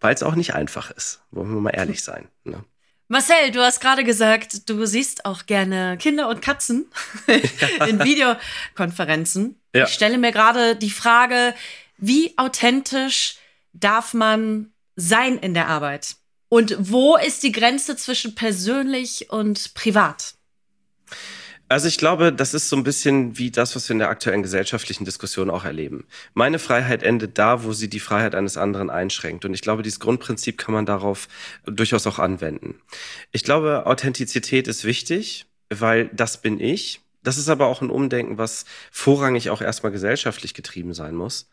[0.00, 1.22] weil es auch nicht einfach ist.
[1.30, 2.28] Wollen wir mal ehrlich sein.
[2.44, 2.62] Ne?
[3.08, 6.86] Marcel, du hast gerade gesagt, du siehst auch gerne Kinder und Katzen
[7.88, 9.58] in Videokonferenzen.
[9.74, 9.84] Ja.
[9.84, 11.54] Ich stelle mir gerade die Frage,
[12.02, 13.36] wie authentisch
[13.72, 16.16] darf man sein in der Arbeit?
[16.48, 20.34] Und wo ist die Grenze zwischen persönlich und privat?
[21.68, 24.42] Also ich glaube, das ist so ein bisschen wie das, was wir in der aktuellen
[24.42, 26.04] gesellschaftlichen Diskussion auch erleben.
[26.34, 29.46] Meine Freiheit endet da, wo sie die Freiheit eines anderen einschränkt.
[29.46, 31.28] Und ich glaube, dieses Grundprinzip kann man darauf
[31.64, 32.74] durchaus auch anwenden.
[33.30, 37.00] Ich glaube, Authentizität ist wichtig, weil das bin ich.
[37.22, 41.48] Das ist aber auch ein Umdenken, was vorrangig auch erstmal gesellschaftlich getrieben sein muss.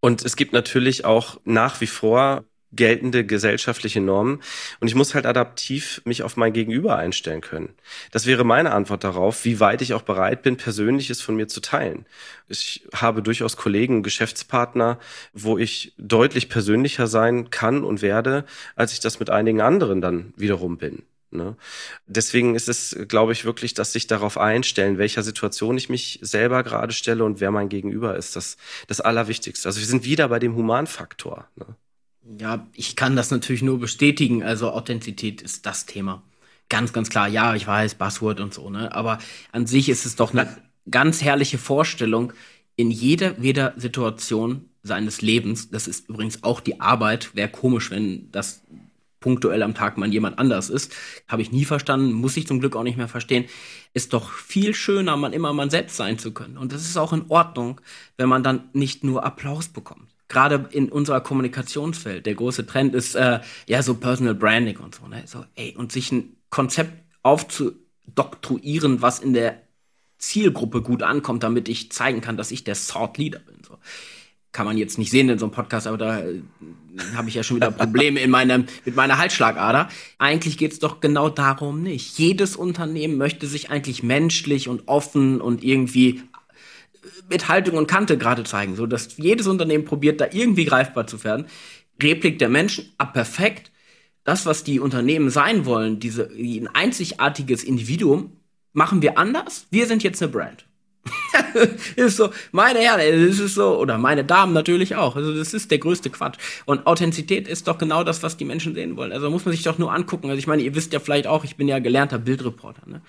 [0.00, 4.40] Und es gibt natürlich auch nach wie vor geltende gesellschaftliche Normen.
[4.80, 7.74] Und ich muss halt adaptiv mich auf mein Gegenüber einstellen können.
[8.10, 11.60] Das wäre meine Antwort darauf, wie weit ich auch bereit bin, Persönliches von mir zu
[11.60, 12.06] teilen.
[12.48, 14.98] Ich habe durchaus Kollegen, Geschäftspartner,
[15.32, 20.32] wo ich deutlich persönlicher sein kann und werde, als ich das mit einigen anderen dann
[20.36, 21.02] wiederum bin.
[21.32, 21.56] Ne?
[22.06, 26.62] Deswegen ist es, glaube ich, wirklich, dass sich darauf einstellen, welcher Situation ich mich selber
[26.62, 29.68] gerade stelle und wer mein Gegenüber ist, das, das Allerwichtigste.
[29.68, 31.48] Also wir sind wieder bei dem Humanfaktor.
[31.56, 31.66] Ne?
[32.38, 34.42] Ja, ich kann das natürlich nur bestätigen.
[34.42, 36.22] Also Authentizität ist das Thema.
[36.68, 37.28] Ganz, ganz klar.
[37.28, 38.94] Ja, ich weiß, Buzzword und so, ne?
[38.94, 39.18] Aber
[39.50, 40.56] an sich ist es doch eine
[40.90, 42.32] ganz herrliche Vorstellung,
[42.76, 48.30] in jeder, jeder Situation seines Lebens, das ist übrigens auch die Arbeit, wäre komisch, wenn
[48.32, 48.62] das
[49.22, 50.92] punktuell am Tag mal jemand anders ist,
[51.26, 53.46] habe ich nie verstanden, muss ich zum Glück auch nicht mehr verstehen,
[53.94, 56.58] ist doch viel schöner, man immer man selbst sein zu können.
[56.58, 57.80] Und das ist auch in Ordnung,
[58.18, 63.14] wenn man dann nicht nur Applaus bekommt gerade in unserer Kommunikationswelt, der große Trend ist
[63.14, 65.22] äh, ja so Personal Branding und so, ne?
[65.26, 69.60] So, ey, und sich ein Konzept aufzudoktroyieren, was in der
[70.18, 73.62] Zielgruppe gut ankommt, damit ich zeigen kann, dass ich der Thought Leader bin.
[73.66, 73.78] So.
[74.52, 76.42] Kann man jetzt nicht sehen in so einem Podcast, aber da äh,
[77.14, 79.88] habe ich ja schon wieder Probleme in meinem, mit meiner Halsschlagader.
[80.18, 82.18] Eigentlich geht es doch genau darum nicht.
[82.18, 86.22] Jedes Unternehmen möchte sich eigentlich menschlich und offen und irgendwie
[87.28, 91.24] mit Haltung und Kante gerade zeigen, so dass jedes Unternehmen probiert, da irgendwie greifbar zu
[91.24, 91.46] werden.
[92.02, 93.70] Replik der Menschen, ab ah, perfekt.
[94.24, 98.36] Das, was die Unternehmen sein wollen, diese, ein einzigartiges Individuum,
[98.72, 99.66] machen wir anders.
[99.70, 100.66] Wir sind jetzt eine Brand.
[101.96, 105.16] ist so, meine Herren, das ist so, oder meine Damen natürlich auch.
[105.16, 106.38] Also, das ist der größte Quatsch.
[106.64, 109.12] Und Authentizität ist doch genau das, was die Menschen sehen wollen.
[109.12, 110.28] Also, muss man sich doch nur angucken.
[110.28, 113.02] Also, ich meine, ihr wisst ja vielleicht auch, ich bin ja gelernter Bildreporter, ne?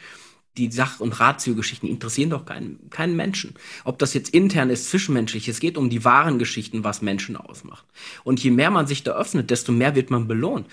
[0.57, 3.55] die Sach- und Ratio-Geschichten interessieren doch keinen, keinen Menschen.
[3.85, 7.85] Ob das jetzt intern ist, zwischenmenschlich, es geht um die wahren Geschichten, was Menschen ausmacht.
[8.23, 10.67] Und je mehr man sich da öffnet, desto mehr wird man belohnt.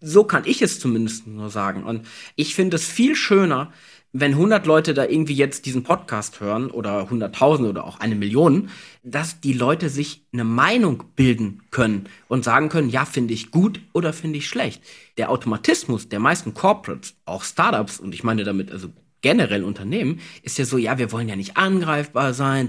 [0.00, 1.84] So kann ich es zumindest nur sagen.
[1.84, 3.72] Und ich finde es viel schöner,
[4.12, 8.70] wenn 100 Leute da irgendwie jetzt diesen Podcast hören oder 100.000 oder auch eine Million,
[9.02, 13.80] dass die Leute sich eine Meinung bilden können und sagen können, ja, finde ich gut
[13.92, 14.82] oder finde ich schlecht.
[15.16, 18.88] Der Automatismus der meisten Corporates, auch Startups, und ich meine damit also
[19.22, 22.68] generell Unternehmen ist ja so, ja, wir wollen ja nicht angreifbar sein.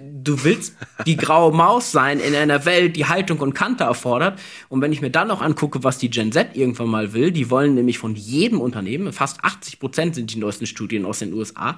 [0.00, 0.74] Du willst
[1.06, 4.38] die graue Maus sein in einer Welt, die Haltung und Kante erfordert.
[4.68, 7.50] Und wenn ich mir dann noch angucke, was die Gen Z irgendwann mal will, die
[7.50, 11.76] wollen nämlich von jedem Unternehmen, fast 80 Prozent sind die neuesten Studien aus den USA,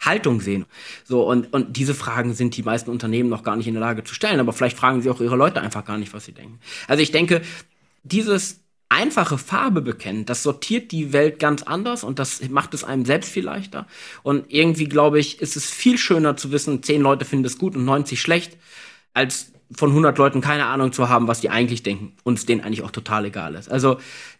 [0.00, 0.64] Haltung sehen.
[1.04, 4.04] So, und, und diese Fragen sind die meisten Unternehmen noch gar nicht in der Lage
[4.04, 6.58] zu stellen, aber vielleicht fragen sie auch ihre Leute einfach gar nicht, was sie denken.
[6.88, 7.42] Also ich denke,
[8.02, 13.06] dieses einfache Farbe bekennen, das sortiert die Welt ganz anders und das macht es einem
[13.06, 13.86] selbst viel leichter.
[14.22, 17.76] Und irgendwie, glaube ich, ist es viel schöner zu wissen, zehn Leute finden es gut
[17.76, 18.58] und 90 schlecht,
[19.14, 22.62] als von 100 Leuten keine Ahnung zu haben, was die eigentlich denken und es denen
[22.62, 23.70] eigentlich auch total egal ist.
[23.70, 23.98] Also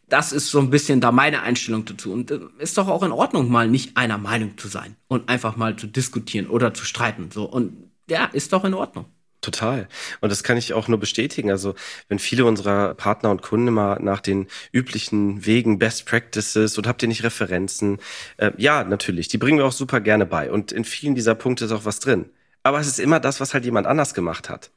[0.09, 2.13] das ist so ein bisschen da meine Einstellung dazu.
[2.13, 5.57] Und äh, ist doch auch in Ordnung, mal nicht einer Meinung zu sein und einfach
[5.57, 7.31] mal zu diskutieren oder zu streiten.
[7.31, 9.07] So und ja, ist doch in Ordnung.
[9.41, 9.89] Total.
[10.21, 11.51] Und das kann ich auch nur bestätigen.
[11.51, 11.75] Also,
[12.09, 17.03] wenn viele unserer Partner und Kunden mal nach den üblichen Wegen, Best Practices und habt
[17.03, 17.99] ihr nicht Referenzen?
[18.37, 19.29] Äh, ja, natürlich.
[19.29, 20.51] Die bringen wir auch super gerne bei.
[20.51, 22.29] Und in vielen dieser Punkte ist auch was drin.
[22.63, 24.71] Aber es ist immer das, was halt jemand anders gemacht hat.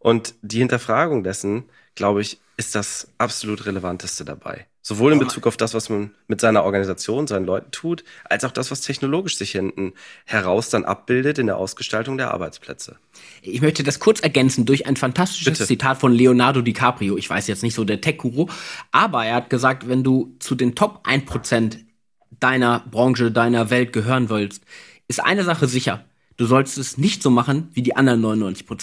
[0.00, 4.66] Und die Hinterfragung dessen, glaube ich, ist das absolut Relevanteste dabei.
[4.82, 8.50] Sowohl in Bezug auf das, was man mit seiner Organisation, seinen Leuten tut, als auch
[8.50, 9.92] das, was technologisch sich hinten
[10.24, 12.96] heraus dann abbildet in der Ausgestaltung der Arbeitsplätze.
[13.42, 15.66] Ich möchte das kurz ergänzen durch ein fantastisches Bitte.
[15.66, 17.18] Zitat von Leonardo DiCaprio.
[17.18, 18.46] Ich weiß jetzt nicht so der Tech-Guru,
[18.90, 21.76] aber er hat gesagt, wenn du zu den Top 1%
[22.30, 24.62] deiner Branche, deiner Welt gehören willst,
[25.08, 26.06] ist eine Sache sicher.
[26.38, 28.66] Du sollst es nicht so machen wie die anderen 99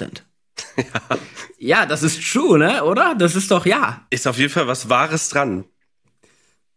[0.78, 1.18] Ja.
[1.58, 2.84] ja, das ist true, ne?
[2.84, 3.16] Oder?
[3.16, 4.06] Das ist doch ja.
[4.12, 5.66] Ist auf jeden Fall was Wahres dran.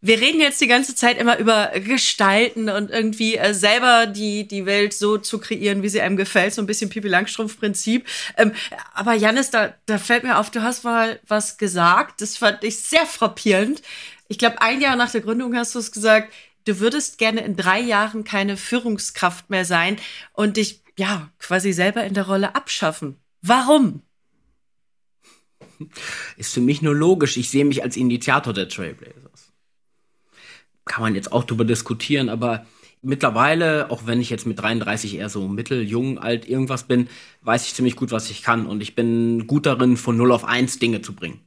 [0.03, 4.65] Wir reden jetzt die ganze Zeit immer über Gestalten und irgendwie äh, selber die, die
[4.65, 8.07] Welt so zu kreieren, wie sie einem gefällt, so ein bisschen Pipi Langstrumpf-Prinzip.
[8.35, 8.53] Ähm,
[8.93, 12.79] aber Janis, da, da fällt mir auf, du hast mal was gesagt, das fand ich
[12.79, 13.83] sehr frappierend.
[14.27, 16.33] Ich glaube, ein Jahr nach der Gründung hast du es gesagt,
[16.65, 19.97] du würdest gerne in drei Jahren keine Führungskraft mehr sein
[20.33, 23.17] und dich ja quasi selber in der Rolle abschaffen.
[23.41, 24.01] Warum?
[26.37, 27.37] Ist für mich nur logisch.
[27.37, 29.50] Ich sehe mich als Initiator der Trailblazers.
[30.85, 32.65] Kann man jetzt auch drüber diskutieren, aber
[33.01, 37.07] mittlerweile, auch wenn ich jetzt mit 33 eher so mittel, jung, alt, irgendwas bin,
[37.41, 38.65] weiß ich ziemlich gut, was ich kann.
[38.65, 41.39] Und ich bin gut darin, von 0 auf 1 Dinge zu bringen.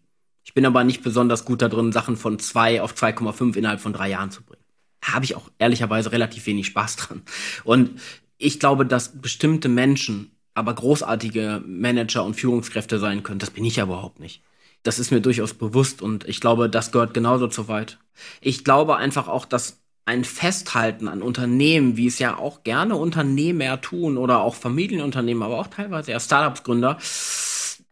[0.45, 4.11] Ich bin aber nicht besonders gut darin, Sachen von 2 auf 2,5 innerhalb von drei
[4.11, 4.63] Jahren zu bringen.
[5.03, 7.23] Habe ich auch ehrlicherweise relativ wenig Spaß dran.
[7.65, 8.01] Und
[8.37, 13.41] ich glaube, dass bestimmte Menschen aber großartige Manager und Führungskräfte sein können.
[13.41, 14.43] Das bin ich ja überhaupt nicht.
[14.85, 17.99] Das ist mir durchaus bewusst und ich glaube, das gehört genauso zu weit.
[18.41, 23.81] Ich glaube einfach auch, dass ein Festhalten an Unternehmen, wie es ja auch gerne Unternehmer
[23.81, 26.99] tun oder auch Familienunternehmen, aber auch teilweise ja Startups-Gründer,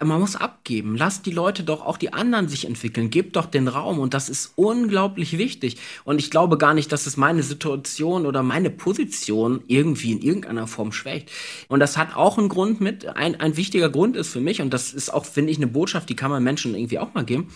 [0.05, 0.97] man muss abgeben.
[0.97, 3.11] Lasst die Leute doch, auch die anderen sich entwickeln.
[3.11, 3.99] Gebt doch den Raum.
[3.99, 5.77] Und das ist unglaublich wichtig.
[6.05, 10.67] Und ich glaube gar nicht, dass es meine Situation oder meine Position irgendwie in irgendeiner
[10.67, 11.31] Form schwächt.
[11.69, 14.73] Und das hat auch einen Grund mit, ein, ein wichtiger Grund ist für mich, und
[14.73, 17.49] das ist auch, finde ich, eine Botschaft, die kann man Menschen irgendwie auch mal geben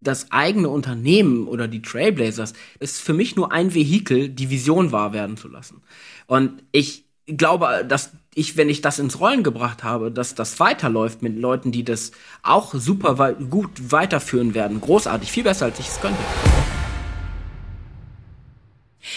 [0.00, 5.12] das eigene Unternehmen oder die Trailblazers ist für mich nur ein Vehikel, die Vision wahr
[5.12, 5.82] werden zu lassen.
[6.26, 7.04] Und ich
[7.36, 11.72] glaube, dass ich, wenn ich das ins Rollen gebracht habe, dass das weiterläuft mit Leuten,
[11.72, 12.12] die das
[12.42, 14.80] auch super wei gut weiterführen werden.
[14.80, 16.18] Großartig, viel besser, als ich es könnte.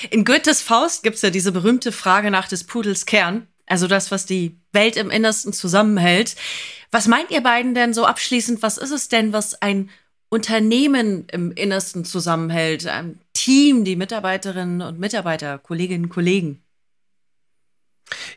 [0.10, 4.12] In Goethes Faust gibt es ja diese berühmte Frage nach des Pudels Kern, also das,
[4.12, 6.36] was die Welt im Innersten zusammenhält.
[6.92, 8.62] Was meint ihr beiden denn so abschließend?
[8.62, 9.90] Was ist es denn, was ein
[10.30, 16.63] Unternehmen im Innersten zusammenhält, ein Team, die Mitarbeiterinnen und Mitarbeiter, Kolleginnen und Kollegen?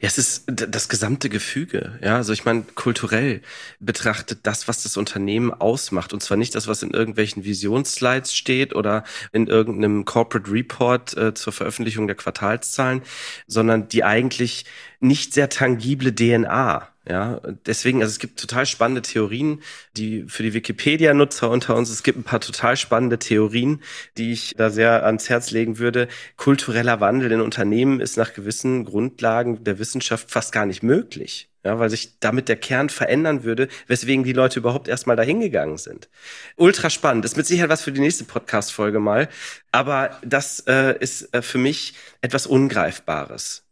[0.01, 1.99] Ja, es ist das gesamte Gefüge.
[2.03, 3.43] Ja, also ich meine, kulturell
[3.81, 6.13] betrachtet das, was das Unternehmen ausmacht.
[6.13, 11.35] Und zwar nicht das, was in irgendwelchen Visionsslides steht oder in irgendeinem Corporate Report äh,
[11.35, 13.03] zur Veröffentlichung der Quartalszahlen,
[13.47, 14.65] sondern die eigentlich
[15.01, 16.89] nicht sehr tangible DNA.
[17.09, 19.63] Ja, deswegen, also es gibt total spannende Theorien,
[19.97, 23.81] die für die Wikipedia-Nutzer unter uns, es gibt ein paar total spannende Theorien,
[24.17, 26.09] die ich da sehr ans Herz legen würde.
[26.37, 31.49] Kultureller Wandel in Unternehmen ist nach gewissen Grundlagen der Wissenschaft fast gar nicht möglich.
[31.65, 35.79] Ja, weil sich damit der Kern verändern würde, weswegen die Leute überhaupt erstmal dahin gegangen
[35.79, 36.09] sind.
[36.57, 37.25] Ultra spannend.
[37.25, 39.29] Das ist mit Sicherheit was für die nächste Podcast-Folge mal.
[39.73, 43.66] Aber das äh, ist äh, für mich etwas Ungreifbares.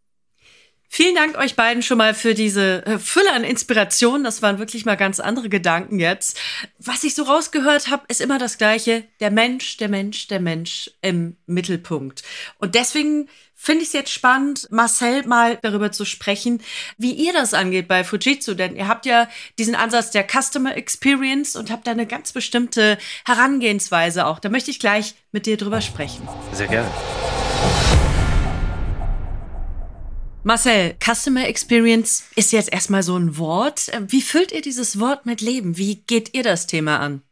[0.97, 4.23] Vielen Dank euch beiden schon mal für diese äh, Fülle an Inspiration.
[4.23, 6.39] Das waren wirklich mal ganz andere Gedanken jetzt.
[6.79, 9.03] Was ich so rausgehört habe, ist immer das Gleiche.
[9.19, 12.23] Der Mensch, der Mensch, der Mensch im Mittelpunkt.
[12.59, 16.63] Und deswegen finde ich es jetzt spannend, Marcel mal darüber zu sprechen,
[16.97, 18.55] wie ihr das angeht bei Fujitsu.
[18.55, 19.29] Denn ihr habt ja
[19.59, 24.39] diesen Ansatz der Customer Experience und habt da eine ganz bestimmte Herangehensweise auch.
[24.39, 26.29] Da möchte ich gleich mit dir drüber sprechen.
[26.53, 26.89] Sehr gerne.
[30.47, 33.91] Marcel, Customer Experience ist jetzt erstmal so ein Wort.
[34.09, 35.79] Wie füllt ihr dieses Wort mit Leben?
[35.79, 37.23] Wie geht ihr das Thema an?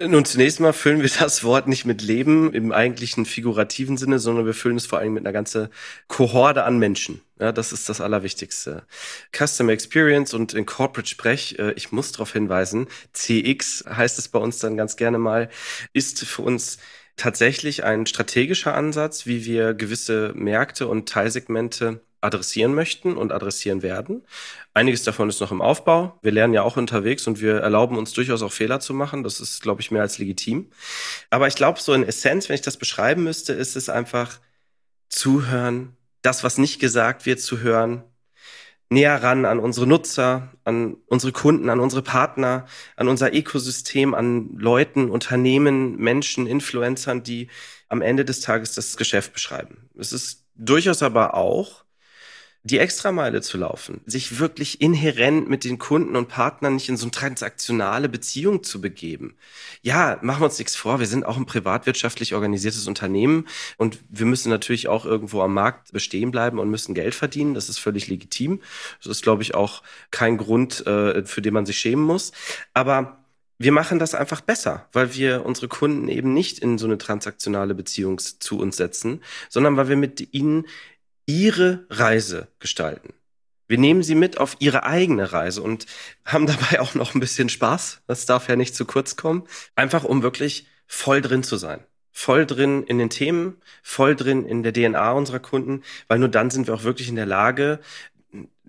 [0.00, 4.46] Nun, zunächst mal füllen wir das Wort nicht mit Leben im eigentlichen figurativen Sinne, sondern
[4.46, 5.70] wir füllen es vor allem mit einer ganzen
[6.06, 7.20] Kohorde an Menschen.
[7.40, 8.86] Ja, das ist das Allerwichtigste.
[9.36, 14.38] Customer Experience und in Corporate Sprech, äh, ich muss darauf hinweisen, CX heißt es bei
[14.38, 15.50] uns dann ganz gerne mal,
[15.92, 16.78] ist für uns
[17.16, 24.22] tatsächlich ein strategischer Ansatz, wie wir gewisse Märkte und Teilsegmente adressieren möchten und adressieren werden.
[24.74, 26.18] Einiges davon ist noch im Aufbau.
[26.22, 29.22] Wir lernen ja auch unterwegs und wir erlauben uns durchaus auch Fehler zu machen.
[29.22, 30.70] Das ist, glaube ich, mehr als legitim.
[31.30, 34.38] Aber ich glaube, so in Essenz, wenn ich das beschreiben müsste, ist es einfach
[35.08, 38.04] zuhören, das, was nicht gesagt wird, zu hören,
[38.90, 44.56] näher ran an unsere Nutzer, an unsere Kunden, an unsere Partner, an unser Ökosystem, an
[44.58, 47.48] Leuten, Unternehmen, Menschen, Influencern, die
[47.88, 49.88] am Ende des Tages das Geschäft beschreiben.
[49.96, 51.84] Es ist durchaus aber auch
[52.62, 57.06] die Extrameile zu laufen, sich wirklich inhärent mit den Kunden und Partnern nicht in so
[57.06, 59.34] eine transaktionale Beziehung zu begeben.
[59.80, 63.46] Ja, machen wir uns nichts vor, wir sind auch ein privatwirtschaftlich organisiertes Unternehmen
[63.78, 67.54] und wir müssen natürlich auch irgendwo am Markt bestehen bleiben und müssen Geld verdienen.
[67.54, 68.60] Das ist völlig legitim.
[68.98, 72.32] Das ist, glaube ich, auch kein Grund, äh, für den man sich schämen muss.
[72.74, 73.24] Aber
[73.58, 77.74] wir machen das einfach besser, weil wir unsere Kunden eben nicht in so eine transaktionale
[77.74, 80.66] Beziehung zu uns setzen, sondern weil wir mit ihnen
[81.26, 83.14] ihre Reise gestalten.
[83.70, 85.86] Wir nehmen sie mit auf ihre eigene Reise und
[86.24, 88.02] haben dabei auch noch ein bisschen Spaß.
[88.08, 89.44] Das darf ja nicht zu kurz kommen.
[89.76, 91.84] Einfach um wirklich voll drin zu sein.
[92.10, 96.50] Voll drin in den Themen, voll drin in der DNA unserer Kunden, weil nur dann
[96.50, 97.78] sind wir auch wirklich in der Lage,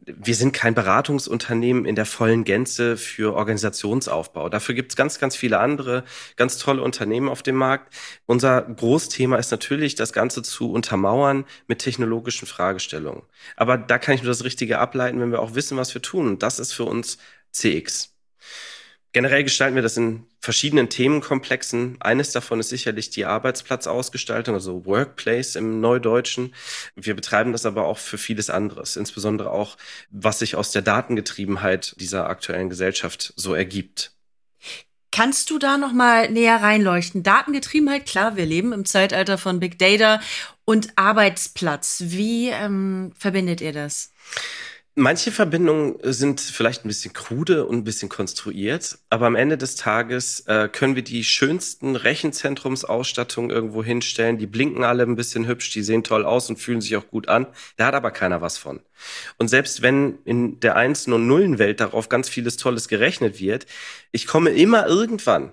[0.06, 4.50] wir sind kein Beratungsunternehmen in der vollen Gänze für Organisationsaufbau.
[4.50, 6.04] Dafür gibt es ganz, ganz viele andere,
[6.38, 7.94] ganz tolle Unternehmen auf dem Markt.
[8.26, 13.24] Unser Großthema ist natürlich, das Ganze zu untermauern mit technologischen Fragestellungen.
[13.56, 16.28] Aber da kann ich nur das Richtige ableiten, wenn wir auch wissen, was wir tun.
[16.28, 17.20] Und das ist für uns
[17.52, 18.16] CX.
[19.14, 21.98] Generell gestalten wir das in verschiedenen Themenkomplexen.
[22.00, 26.54] Eines davon ist sicherlich die Arbeitsplatzausgestaltung, also Workplace im Neudeutschen.
[26.96, 29.78] Wir betreiben das aber auch für vieles anderes, insbesondere auch,
[30.12, 34.14] was sich aus der Datengetriebenheit dieser aktuellen Gesellschaft so ergibt.
[35.12, 37.22] Kannst du da noch mal näher reinleuchten?
[37.22, 40.22] Datengetriebenheit, klar, wir leben im Zeitalter von Big Data
[40.64, 42.04] und Arbeitsplatz.
[42.06, 44.14] Wie ähm, verbindet ihr das?
[45.02, 49.76] Manche Verbindungen sind vielleicht ein bisschen krude und ein bisschen konstruiert, aber am Ende des
[49.76, 54.38] Tages äh, können wir die schönsten Rechenzentrumsausstattungen irgendwo hinstellen.
[54.38, 57.30] Die blinken alle ein bisschen hübsch, die sehen toll aus und fühlen sich auch gut
[57.30, 57.48] an.
[57.78, 58.80] Da hat aber keiner was von.
[59.40, 63.66] Und selbst wenn in der Einsen- und Nullenwelt darauf ganz vieles Tolles gerechnet wird,
[64.12, 65.52] ich komme immer irgendwann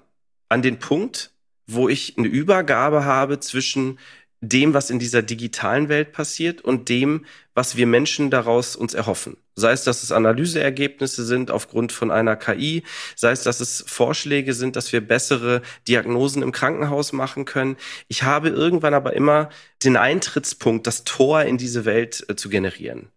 [0.50, 1.30] an den Punkt,
[1.66, 3.98] wo ich eine Übergabe habe zwischen
[4.40, 7.24] dem, was in dieser digitalen Welt passiert und dem,
[7.54, 9.36] was wir Menschen daraus uns erhoffen.
[9.56, 12.84] Sei es, dass es Analyseergebnisse sind aufgrund von einer KI,
[13.16, 17.76] sei es, dass es Vorschläge sind, dass wir bessere Diagnosen im Krankenhaus machen können.
[18.06, 19.48] Ich habe irgendwann aber immer
[19.82, 23.10] den Eintrittspunkt, das Tor in diese Welt äh, zu generieren.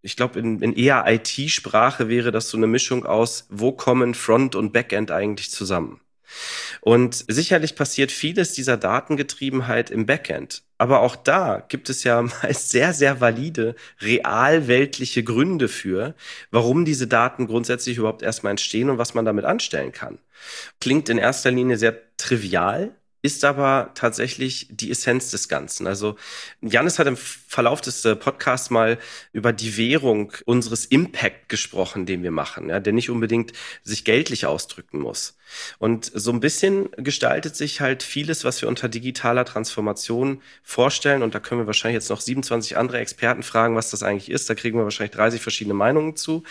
[0.00, 4.54] Ich glaube, in, in eher IT-Sprache wäre das so eine Mischung aus, wo kommen Front
[4.54, 6.00] und Backend eigentlich zusammen?
[6.80, 10.62] Und sicherlich passiert vieles dieser Datengetriebenheit im Backend.
[10.78, 16.14] Aber auch da gibt es ja meist sehr, sehr valide, realweltliche Gründe für,
[16.50, 20.18] warum diese Daten grundsätzlich überhaupt erstmal entstehen und was man damit anstellen kann.
[20.80, 25.86] Klingt in erster Linie sehr trivial, ist aber tatsächlich die Essenz des Ganzen.
[25.86, 26.16] Also
[26.60, 28.98] Janis hat im Verlauf des äh, Podcasts mal
[29.32, 33.52] über die Währung unseres Impact gesprochen, den wir machen, ja, der nicht unbedingt
[33.82, 35.36] sich geldlich ausdrücken muss.
[35.78, 41.22] Und so ein bisschen gestaltet sich halt vieles, was wir unter digitaler Transformation vorstellen.
[41.22, 44.48] Und da können wir wahrscheinlich jetzt noch 27 andere Experten fragen, was das eigentlich ist.
[44.50, 46.42] Da kriegen wir wahrscheinlich 30 verschiedene Meinungen zu.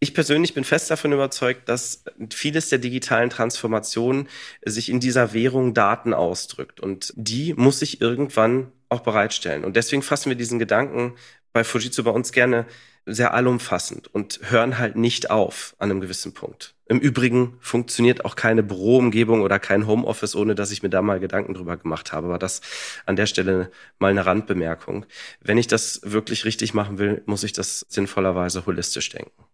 [0.00, 4.28] Ich persönlich bin fest davon überzeugt, dass vieles der digitalen Transformation
[4.64, 6.80] sich in dieser Währung Daten ausdrückt.
[6.80, 9.64] Und die muss sich irgendwann auch bereitstellen.
[9.64, 11.14] Und deswegen fassen wir diesen Gedanken
[11.52, 12.66] bei Fujitsu bei uns gerne
[13.06, 16.74] sehr allumfassend und hören halt nicht auf an einem gewissen Punkt.
[16.86, 21.20] Im Übrigen funktioniert auch keine Büroumgebung oder kein Homeoffice, ohne dass ich mir da mal
[21.20, 22.26] Gedanken drüber gemacht habe.
[22.26, 22.60] Aber das
[23.06, 25.06] an der Stelle mal eine Randbemerkung.
[25.40, 29.44] Wenn ich das wirklich richtig machen will, muss ich das sinnvollerweise holistisch denken.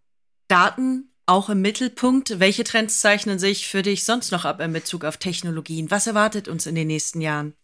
[0.49, 2.39] Daten auch im Mittelpunkt.
[2.41, 5.91] Welche Trends zeichnen sich für dich sonst noch ab in Bezug auf Technologien?
[5.91, 7.55] Was erwartet uns in den nächsten Jahren?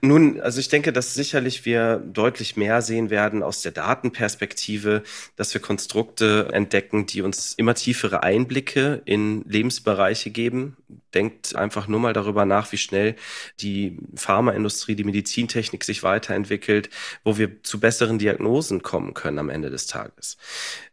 [0.00, 5.02] Nun, also ich denke, dass sicherlich wir deutlich mehr sehen werden aus der Datenperspektive,
[5.36, 10.76] dass wir Konstrukte entdecken, die uns immer tiefere Einblicke in Lebensbereiche geben.
[11.14, 13.14] Denkt einfach nur mal darüber nach, wie schnell
[13.60, 16.90] die Pharmaindustrie, die Medizintechnik sich weiterentwickelt,
[17.22, 20.38] wo wir zu besseren Diagnosen kommen können am Ende des Tages.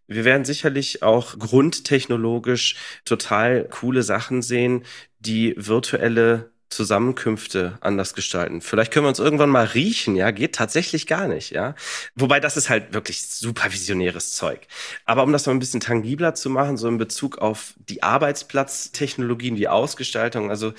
[0.09, 4.83] Wir werden sicherlich auch grundtechnologisch total coole Sachen sehen,
[5.19, 8.61] die virtuelle Zusammenkünfte anders gestalten.
[8.61, 11.75] Vielleicht können wir uns irgendwann mal riechen, ja, geht tatsächlich gar nicht, ja.
[12.15, 14.61] Wobei das ist halt wirklich supervisionäres Zeug.
[15.05, 19.55] Aber um das mal ein bisschen tangibler zu machen, so in Bezug auf die Arbeitsplatztechnologien,
[19.55, 20.73] die Ausgestaltung, also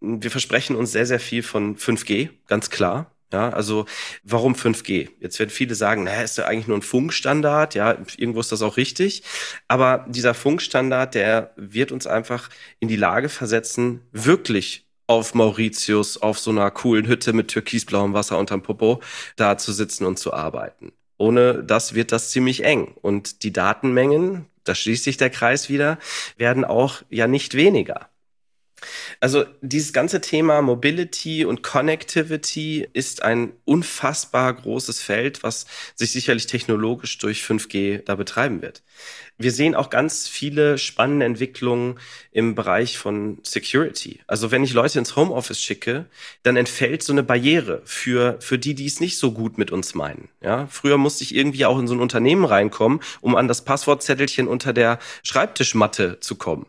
[0.00, 3.11] wir versprechen uns sehr, sehr viel von 5G, ganz klar.
[3.32, 3.86] Ja, also
[4.22, 5.08] warum 5G?
[5.18, 8.62] Jetzt werden viele sagen, naja, ist ja eigentlich nur ein Funkstandard, ja, irgendwo ist das
[8.62, 9.22] auch richtig.
[9.68, 16.38] Aber dieser Funkstandard, der wird uns einfach in die Lage versetzen, wirklich auf Mauritius auf
[16.38, 19.00] so einer coolen Hütte mit türkisblauem Wasser unterm Popo
[19.36, 20.92] da zu sitzen und zu arbeiten.
[21.18, 22.94] Ohne das wird das ziemlich eng.
[23.00, 25.98] Und die Datenmengen, da schließt sich der Kreis wieder,
[26.36, 28.11] werden auch ja nicht weniger.
[29.20, 36.46] Also dieses ganze Thema Mobility und Connectivity ist ein unfassbar großes Feld, was sich sicherlich
[36.46, 38.82] technologisch durch 5G da betreiben wird.
[39.38, 41.98] Wir sehen auch ganz viele spannende Entwicklungen
[42.30, 44.20] im Bereich von Security.
[44.26, 46.06] Also wenn ich Leute ins Homeoffice schicke,
[46.42, 49.94] dann entfällt so eine Barriere für, für die, die es nicht so gut mit uns
[49.94, 50.28] meinen.
[50.42, 54.46] Ja, früher musste ich irgendwie auch in so ein Unternehmen reinkommen, um an das Passwortzettelchen
[54.46, 56.66] unter der Schreibtischmatte zu kommen.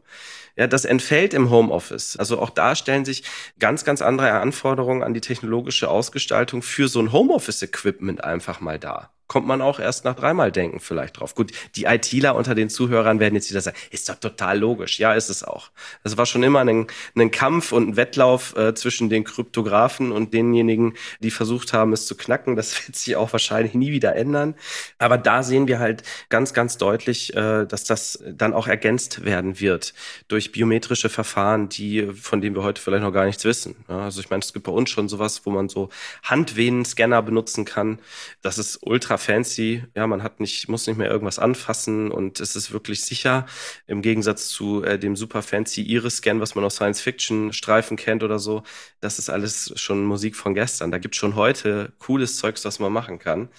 [0.56, 2.16] Ja, das entfällt im Homeoffice.
[2.18, 3.24] Also auch da stellen sich
[3.60, 9.12] ganz, ganz andere Anforderungen an die technologische Ausgestaltung für so ein Homeoffice-Equipment einfach mal da
[9.34, 11.34] kommt man auch erst nach dreimal denken vielleicht drauf.
[11.34, 15.00] Gut, die ITler unter den Zuhörern werden jetzt wieder sagen, ist doch total logisch.
[15.00, 15.72] Ja, ist es auch.
[16.04, 20.36] Das war schon immer ein, ein Kampf und ein Wettlauf äh, zwischen den Kryptografen und
[20.36, 22.56] denjenigen, die versucht haben, es zu knacken.
[22.56, 24.54] Das wird sich auch wahrscheinlich nie wieder ändern.
[25.00, 29.60] Aber da sehen wir halt ganz, ganz deutlich, äh, dass das dann auch ergänzt werden
[29.60, 29.96] wird
[30.28, 33.78] durch biometrische Verfahren, die, von denen wir heute vielleicht noch gar nichts wissen.
[33.90, 35.90] Ja, also ich meine, es gibt bei uns schon sowas, wo man so
[36.22, 37.98] Handvenenscanner benutzen kann.
[38.44, 39.84] Das ist ultra fancy.
[39.96, 43.46] Ja, man hat nicht, muss nicht mehr irgendwas anfassen und es ist wirklich sicher.
[43.88, 48.64] Im Gegensatz zu äh, dem super fancy Iris-Scan, was man aus Science-Fiction-Streifen kennt oder so.
[49.00, 50.92] Das ist alles schon Musik von gestern.
[50.92, 53.50] Da gibt schon heute cooles Zeugs, was man machen kann.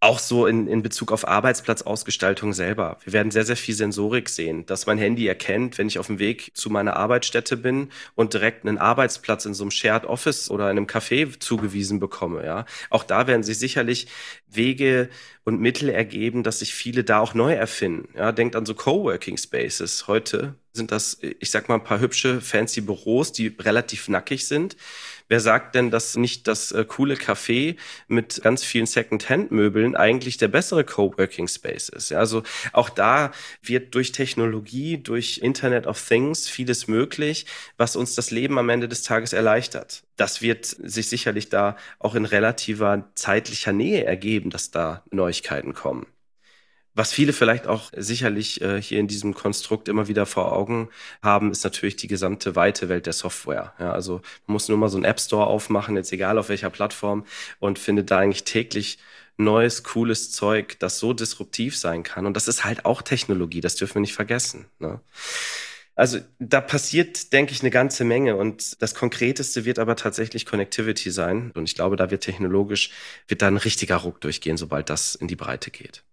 [0.00, 2.98] Auch so in, in Bezug auf Arbeitsplatzausgestaltung selber.
[3.04, 6.18] Wir werden sehr, sehr viel Sensorik sehen, dass mein Handy erkennt, wenn ich auf dem
[6.18, 10.70] Weg zu meiner Arbeitsstätte bin und direkt einen Arbeitsplatz in so einem Shared Office oder
[10.70, 12.44] in einem Café zugewiesen bekomme.
[12.44, 14.08] Ja, auch da werden sich sicherlich
[14.48, 14.93] Wege
[15.44, 18.08] und Mittel ergeben, dass sich viele da auch neu erfinden.
[18.16, 20.06] Ja, denkt an so Coworking Spaces.
[20.08, 24.76] Heute sind das, ich sag mal, ein paar hübsche, fancy Büros, die relativ nackig sind
[25.28, 27.76] Wer sagt denn, dass nicht das äh, coole Café
[28.08, 32.10] mit ganz vielen Second-Hand-Möbeln eigentlich der bessere Coworking Space ist?
[32.10, 37.46] Ja, also auch da wird durch Technologie, durch Internet of Things vieles möglich,
[37.78, 40.04] was uns das Leben am Ende des Tages erleichtert.
[40.16, 46.06] Das wird sich sicherlich da auch in relativer zeitlicher Nähe ergeben, dass da Neuigkeiten kommen.
[46.96, 50.90] Was viele vielleicht auch sicherlich äh, hier in diesem Konstrukt immer wieder vor Augen
[51.22, 53.74] haben, ist natürlich die gesamte weite Welt der Software.
[53.80, 56.70] Ja, also man muss nur mal so einen App Store aufmachen, jetzt egal auf welcher
[56.70, 57.24] Plattform,
[57.58, 58.98] und findet da eigentlich täglich
[59.36, 62.26] neues, cooles Zeug, das so disruptiv sein kann.
[62.26, 64.66] Und das ist halt auch Technologie, das dürfen wir nicht vergessen.
[64.78, 65.00] Ne?
[65.96, 71.10] Also da passiert, denke ich, eine ganze Menge und das Konkreteste wird aber tatsächlich Connectivity
[71.10, 71.52] sein.
[71.54, 72.90] Und ich glaube, da wird technologisch,
[73.28, 76.04] wird da ein richtiger Ruck durchgehen, sobald das in die Breite geht.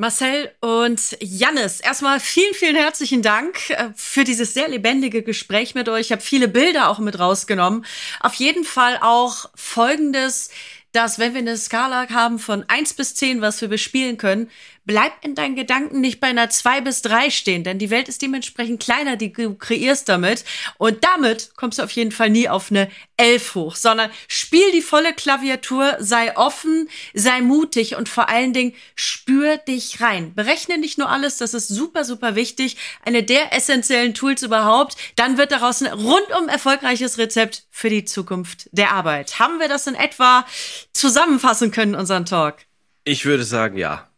[0.00, 5.90] Marcel und Jannis, erstmal vielen, vielen herzlichen Dank äh, für dieses sehr lebendige Gespräch mit
[5.90, 6.06] euch.
[6.06, 7.84] Ich habe viele Bilder auch mit rausgenommen.
[8.20, 10.48] Auf jeden Fall auch Folgendes,
[10.92, 14.48] dass wenn wir eine Skala haben von eins bis zehn, was wir bespielen können,
[14.84, 18.22] bleib in deinen Gedanken nicht bei einer zwei bis drei stehen, denn die Welt ist
[18.22, 20.44] dementsprechend kleiner, die du kreierst damit.
[20.78, 24.82] Und damit kommst du auf jeden Fall nie auf eine elf hoch, sondern spiel die
[24.82, 30.34] volle Klaviatur, sei offen, sei mutig und vor allen Dingen spür dich rein.
[30.34, 32.76] Berechne nicht nur alles, das ist super, super wichtig.
[33.04, 34.96] Eine der essentiellen Tools überhaupt.
[35.16, 39.38] Dann wird daraus ein rundum erfolgreiches Rezept für die Zukunft der Arbeit.
[39.38, 40.46] Haben wir das in etwa
[40.92, 42.56] zusammenfassen können, unseren Talk?
[43.04, 44.09] Ich würde sagen, ja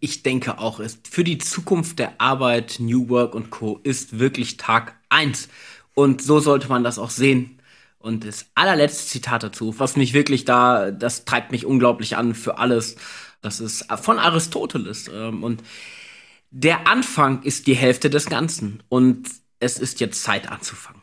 [0.00, 3.80] ich denke auch, ist für die Zukunft der Arbeit, New Work und Co.
[3.82, 5.48] ist wirklich Tag eins
[5.94, 7.60] Und so sollte man das auch sehen.
[7.98, 12.56] Und das allerletzte Zitat dazu, was mich wirklich da, das treibt mich unglaublich an für
[12.56, 12.96] alles.
[13.42, 15.08] Das ist von Aristoteles.
[15.12, 15.62] Ähm, und
[16.50, 18.82] der Anfang ist die Hälfte des Ganzen.
[18.88, 19.28] Und
[19.58, 21.02] es ist jetzt Zeit anzufangen.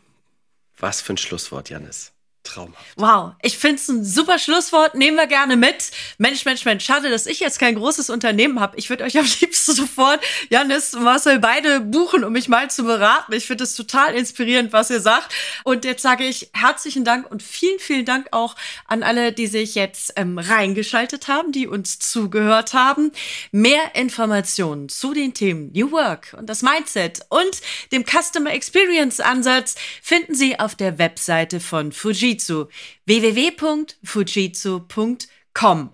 [0.80, 2.14] Was für ein Schlusswort, Janis.
[2.48, 2.86] Traumhaft.
[2.96, 4.96] Wow, ich finde es ein super Schlusswort.
[4.96, 5.92] Nehmen wir gerne mit.
[6.18, 8.78] Mensch, Mensch, Mensch, schade, dass ich jetzt kein großes Unternehmen habe.
[8.78, 13.34] Ich würde euch am liebsten sofort, Janis, Marcel, beide buchen, um mich mal zu beraten.
[13.34, 15.34] Ich finde es total inspirierend, was ihr sagt.
[15.64, 18.56] Und jetzt sage ich herzlichen Dank und vielen, vielen Dank auch
[18.88, 23.12] an alle, die sich jetzt ähm, reingeschaltet haben, die uns zugehört haben.
[23.52, 29.76] Mehr Informationen zu den Themen New Work und das Mindset und dem Customer Experience Ansatz
[30.02, 32.37] finden Sie auf der Webseite von Fujitsu.
[32.38, 32.66] Fujitsu.
[33.06, 35.90] www.fujitsu.com.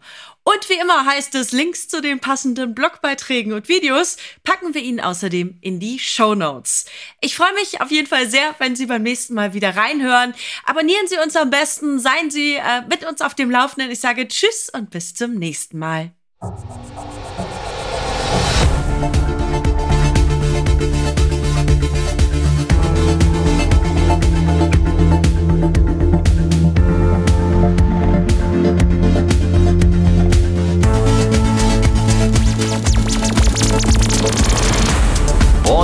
[0.45, 4.99] Und wie immer heißt es, Links zu den passenden Blogbeiträgen und Videos packen wir Ihnen
[4.99, 6.83] außerdem in die Show Notes.
[7.21, 10.33] Ich freue mich auf jeden Fall sehr, wenn Sie beim nächsten Mal wieder reinhören.
[10.65, 13.89] Abonnieren Sie uns am besten, seien Sie äh, mit uns auf dem Laufenden.
[13.89, 16.11] Ich sage Tschüss und bis zum nächsten Mal.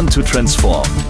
[0.05, 1.08] To transform.